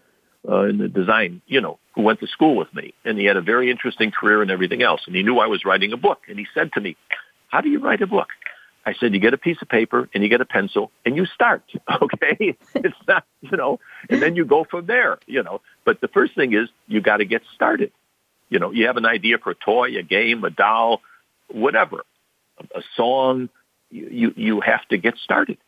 uh, 0.49 0.65
in 0.65 0.79
the 0.79 0.89
design, 0.89 1.43
you 1.47 1.61
know, 1.61 1.79
who 1.95 2.03
went 2.03 2.21
to 2.21 2.27
school 2.27 2.57
with 2.57 2.73
me, 2.75 2.95
and 3.05 3.19
he 3.19 3.25
had 3.25 3.37
a 3.37 3.43
very 3.43 3.71
interesting 3.71 4.11
career 4.11 4.43
and 4.43 4.51
everything 4.51 4.83
else, 4.83 5.03
and 5.07 5.15
he 5.15 5.23
knew 5.23 5.39
I 5.39 5.47
was 5.47 5.65
writing 5.65 5.93
a 5.93 5.97
book, 5.97 6.23
and 6.29 6.39
he 6.39 6.47
said 6.55 6.73
to 6.75 6.81
me, 6.81 6.97
"How 7.49 7.61
do 7.61 7.69
you 7.69 7.81
write 7.81 8.03
a 8.03 8.07
book?" 8.07 8.29
I 8.87 8.95
said, 8.95 9.15
you 9.15 9.21
get 9.21 9.35
a 9.35 9.39
piece 9.39 9.57
of 9.63 9.69
paper 9.69 10.09
and 10.13 10.23
you 10.23 10.29
get 10.29 10.41
a 10.41 10.45
pencil 10.45 10.91
and 11.05 11.17
you 11.17 11.27
start. 11.27 11.63
Okay. 12.03 12.57
it's 12.75 12.97
not, 13.07 13.25
you 13.41 13.57
know, 13.57 13.79
and 14.11 14.21
then 14.21 14.37
you 14.37 14.45
go 14.45 14.65
from 14.65 14.87
there, 14.87 15.19
you 15.27 15.43
know, 15.43 15.61
but 15.85 16.01
the 16.01 16.09
first 16.09 16.35
thing 16.35 16.53
is 16.53 16.69
you 16.87 17.01
got 17.01 17.19
to 17.19 17.25
get 17.25 17.43
started. 17.55 17.93
You 18.51 18.59
know, 18.59 18.73
you 18.73 18.87
have 18.87 18.97
an 18.97 19.07
idea 19.07 19.39
for 19.39 19.51
a 19.51 19.55
toy, 19.55 19.97
a 19.97 20.03
game, 20.03 20.45
a 20.45 20.51
doll, 20.51 21.01
whatever, 21.49 22.05
a 22.75 22.83
song, 22.97 23.49
you, 23.91 24.35
you 24.37 24.61
have 24.61 24.87
to 24.89 24.99
get 24.99 25.17
started. 25.19 25.59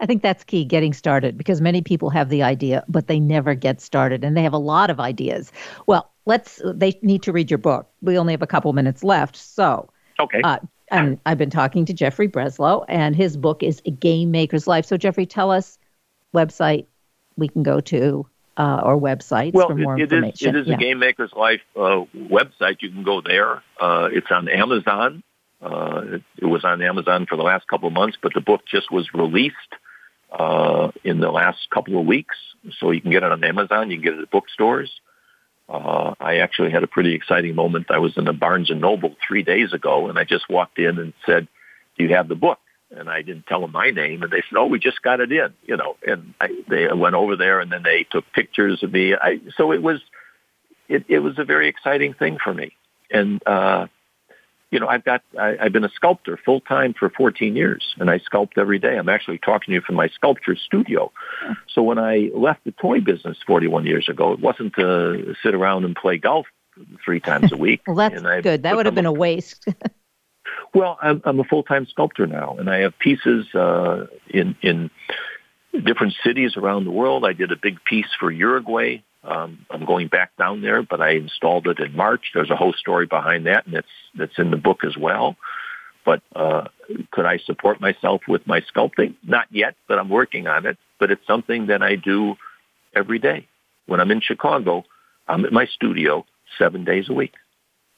I 0.00 0.06
think 0.06 0.22
that's 0.22 0.44
key, 0.44 0.64
getting 0.64 0.92
started, 0.92 1.36
because 1.36 1.60
many 1.60 1.82
people 1.82 2.10
have 2.10 2.28
the 2.28 2.42
idea, 2.42 2.84
but 2.88 3.06
they 3.06 3.20
never 3.20 3.54
get 3.54 3.80
started, 3.80 4.24
and 4.24 4.36
they 4.36 4.42
have 4.42 4.52
a 4.52 4.58
lot 4.58 4.90
of 4.90 5.00
ideas. 5.00 5.52
Well, 5.86 6.10
let's. 6.26 6.60
They 6.64 6.98
need 7.02 7.22
to 7.24 7.32
read 7.32 7.50
your 7.50 7.58
book. 7.58 7.88
We 8.02 8.18
only 8.18 8.32
have 8.32 8.42
a 8.42 8.46
couple 8.46 8.72
minutes 8.72 9.04
left, 9.04 9.36
so 9.36 9.88
okay. 10.18 10.40
Uh, 10.42 10.58
and 10.90 11.20
I've 11.24 11.38
been 11.38 11.50
talking 11.50 11.84
to 11.84 11.92
Jeffrey 11.92 12.28
Breslow, 12.28 12.84
and 12.88 13.14
his 13.14 13.36
book 13.36 13.62
is 13.62 13.80
A 13.86 13.90
Game 13.90 14.30
Maker's 14.30 14.66
Life. 14.66 14.84
So, 14.86 14.96
Jeffrey, 14.96 15.26
tell 15.26 15.50
us 15.50 15.78
website 16.34 16.86
we 17.36 17.48
can 17.48 17.62
go 17.62 17.80
to 17.80 18.26
uh, 18.56 18.82
or 18.84 19.00
websites 19.00 19.52
well, 19.52 19.68
for 19.68 19.74
more 19.74 19.96
it, 19.96 20.00
it 20.00 20.12
information. 20.12 20.56
Is, 20.56 20.56
it 20.56 20.60
is 20.62 20.66
yeah. 20.68 20.74
a 20.74 20.78
Game 20.78 20.98
Maker's 20.98 21.32
Life 21.32 21.60
uh, 21.76 22.04
website. 22.14 22.78
You 22.80 22.90
can 22.90 23.04
go 23.04 23.20
there. 23.20 23.62
Uh, 23.80 24.08
it's 24.12 24.30
on 24.30 24.48
Amazon 24.48 25.22
Uh, 25.62 26.02
it, 26.04 26.22
it, 26.38 26.46
was 26.46 26.64
on 26.64 26.80
Amazon 26.80 27.26
for 27.26 27.36
the 27.36 27.42
last 27.42 27.68
couple 27.68 27.86
of 27.86 27.92
months, 27.92 28.16
but 28.22 28.32
the 28.34 28.40
book 28.40 28.62
just 28.66 28.90
was 28.90 29.12
released 29.12 29.56
uh, 30.32 30.90
in 31.04 31.20
the 31.20 31.30
last 31.30 31.68
couple 31.70 32.00
of 32.00 32.06
weeks. 32.06 32.36
So 32.78 32.90
you 32.90 33.00
can 33.00 33.10
get 33.10 33.22
it 33.22 33.32
on 33.32 33.44
Amazon. 33.44 33.90
You 33.90 33.98
can 33.98 34.04
get 34.04 34.14
it 34.14 34.22
at 34.22 34.30
bookstores. 34.30 34.90
Uh, 35.68 36.14
I 36.18 36.38
actually 36.38 36.70
had 36.70 36.82
a 36.82 36.88
pretty 36.88 37.14
exciting 37.14 37.54
moment. 37.54 37.90
I 37.90 37.98
was 37.98 38.16
in 38.16 38.26
a 38.26 38.32
Barnes 38.32 38.70
and 38.70 38.80
Noble 38.80 39.14
three 39.26 39.42
days 39.42 39.72
ago, 39.72 40.08
and 40.08 40.18
I 40.18 40.24
just 40.24 40.48
walked 40.48 40.78
in 40.78 40.98
and 40.98 41.12
said, 41.24 41.46
"Do 41.96 42.04
you 42.04 42.14
have 42.14 42.28
the 42.28 42.34
book?" 42.34 42.58
And 42.90 43.08
I 43.08 43.22
didn't 43.22 43.46
tell 43.46 43.60
them 43.60 43.70
my 43.70 43.90
name, 43.90 44.22
and 44.22 44.32
they 44.32 44.42
said, 44.48 44.56
"Oh, 44.56 44.66
we 44.66 44.80
just 44.80 45.00
got 45.00 45.20
it 45.20 45.30
in," 45.30 45.54
you 45.64 45.76
know. 45.76 45.96
And 46.04 46.34
I, 46.40 46.48
they 46.68 46.88
went 46.92 47.14
over 47.14 47.36
there, 47.36 47.60
and 47.60 47.70
then 47.70 47.84
they 47.84 48.04
took 48.10 48.24
pictures 48.32 48.82
of 48.82 48.92
me. 48.92 49.14
I, 49.14 49.40
so 49.56 49.72
it 49.72 49.80
was, 49.80 50.00
it, 50.88 51.04
it 51.08 51.20
was 51.20 51.38
a 51.38 51.44
very 51.44 51.68
exciting 51.68 52.14
thing 52.14 52.38
for 52.42 52.52
me, 52.52 52.72
and 53.08 53.40
uh, 53.46 53.86
you 54.70 54.78
know, 54.78 54.86
I've 54.86 55.04
got, 55.04 55.22
I, 55.38 55.56
I've 55.60 55.72
been 55.72 55.84
a 55.84 55.90
sculptor 55.90 56.38
full 56.44 56.60
time 56.60 56.94
for 56.98 57.10
14 57.10 57.56
years 57.56 57.94
and 57.98 58.08
I 58.08 58.18
sculpt 58.18 58.56
every 58.56 58.78
day. 58.78 58.96
I'm 58.96 59.08
actually 59.08 59.38
talking 59.38 59.72
to 59.72 59.74
you 59.74 59.80
from 59.80 59.96
my 59.96 60.08
sculpture 60.08 60.56
studio. 60.56 61.12
So 61.74 61.82
when 61.82 61.98
I 61.98 62.30
left 62.34 62.64
the 62.64 62.72
toy 62.72 63.00
business 63.00 63.36
41 63.46 63.86
years 63.86 64.08
ago, 64.08 64.32
it 64.32 64.40
wasn't 64.40 64.74
to 64.76 65.34
sit 65.42 65.54
around 65.54 65.84
and 65.84 65.96
play 65.96 66.18
golf 66.18 66.46
three 67.04 67.20
times 67.20 67.52
a 67.52 67.56
week. 67.58 67.82
well, 67.86 67.96
that's 67.96 68.22
good. 68.42 68.62
That 68.62 68.76
would 68.76 68.86
have 68.86 68.94
been 68.94 69.06
a 69.06 69.12
waste. 69.12 69.66
well, 70.74 70.98
I'm, 71.02 71.20
I'm 71.24 71.40
a 71.40 71.44
full-time 71.44 71.86
sculptor 71.86 72.26
now 72.26 72.56
and 72.56 72.70
I 72.70 72.78
have 72.78 72.96
pieces, 72.98 73.52
uh, 73.54 74.06
in, 74.28 74.56
in 74.62 74.90
different 75.84 76.14
cities 76.24 76.56
around 76.56 76.84
the 76.84 76.90
world. 76.92 77.24
I 77.24 77.32
did 77.32 77.50
a 77.50 77.56
big 77.56 77.82
piece 77.84 78.08
for 78.18 78.30
Uruguay 78.30 79.02
um, 79.22 79.66
I'm 79.70 79.84
going 79.84 80.08
back 80.08 80.36
down 80.36 80.62
there, 80.62 80.82
but 80.82 81.00
I 81.00 81.10
installed 81.10 81.66
it 81.66 81.78
in 81.78 81.94
March. 81.94 82.30
There's 82.34 82.50
a 82.50 82.56
whole 82.56 82.72
story 82.72 83.06
behind 83.06 83.46
that, 83.46 83.66
and 83.66 83.74
it's 83.74 83.88
that's 84.14 84.38
in 84.38 84.50
the 84.50 84.56
book 84.56 84.84
as 84.84 84.96
well. 84.96 85.36
But 86.04 86.22
uh, 86.34 86.68
could 87.10 87.26
I 87.26 87.38
support 87.38 87.80
myself 87.80 88.22
with 88.26 88.46
my 88.46 88.62
sculpting? 88.62 89.14
Not 89.22 89.46
yet, 89.50 89.74
but 89.86 89.98
I'm 89.98 90.08
working 90.08 90.46
on 90.46 90.64
it. 90.66 90.78
But 90.98 91.10
it's 91.10 91.26
something 91.26 91.66
that 91.66 91.82
I 91.82 91.96
do 91.96 92.36
every 92.94 93.18
day. 93.18 93.46
When 93.86 94.00
I'm 94.00 94.10
in 94.10 94.20
Chicago, 94.20 94.84
I'm 95.28 95.44
at 95.44 95.52
my 95.52 95.66
studio 95.66 96.24
seven 96.58 96.84
days 96.84 97.08
a 97.10 97.12
week, 97.12 97.34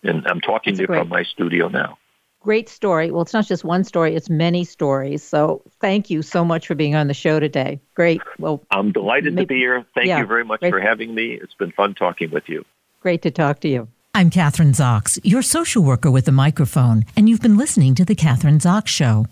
and 0.02 0.26
I'm 0.26 0.40
talking 0.40 0.74
that's 0.74 0.86
to 0.86 0.92
you 0.92 0.98
from 0.98 1.08
my 1.08 1.22
studio 1.22 1.68
now 1.68 1.98
great 2.42 2.68
story. 2.68 3.10
Well, 3.10 3.22
it's 3.22 3.32
not 3.32 3.46
just 3.46 3.64
one 3.64 3.84
story, 3.84 4.14
it's 4.14 4.28
many 4.28 4.64
stories. 4.64 5.22
So 5.22 5.62
thank 5.80 6.10
you 6.10 6.22
so 6.22 6.44
much 6.44 6.66
for 6.66 6.74
being 6.74 6.94
on 6.94 7.06
the 7.06 7.14
show 7.14 7.40
today. 7.40 7.80
Great. 7.94 8.20
Well, 8.38 8.62
I'm 8.70 8.92
delighted 8.92 9.34
maybe, 9.34 9.44
to 9.44 9.48
be 9.48 9.58
here. 9.58 9.86
Thank 9.94 10.08
yeah, 10.08 10.20
you 10.20 10.26
very 10.26 10.44
much 10.44 10.60
great. 10.60 10.70
for 10.70 10.80
having 10.80 11.14
me. 11.14 11.38
It's 11.40 11.54
been 11.54 11.72
fun 11.72 11.94
talking 11.94 12.30
with 12.30 12.48
you. 12.48 12.64
Great 13.00 13.22
to 13.22 13.30
talk 13.30 13.60
to 13.60 13.68
you. 13.68 13.88
I'm 14.14 14.28
Kathryn 14.28 14.74
Zox, 14.74 15.18
your 15.24 15.40
social 15.40 15.82
worker 15.82 16.10
with 16.10 16.28
a 16.28 16.32
microphone, 16.32 17.06
and 17.16 17.30
you've 17.30 17.40
been 17.40 17.56
listening 17.56 17.94
to 17.94 18.04
The 18.04 18.14
Kathryn 18.14 18.60
Zox 18.60 18.88
Show. 18.88 19.24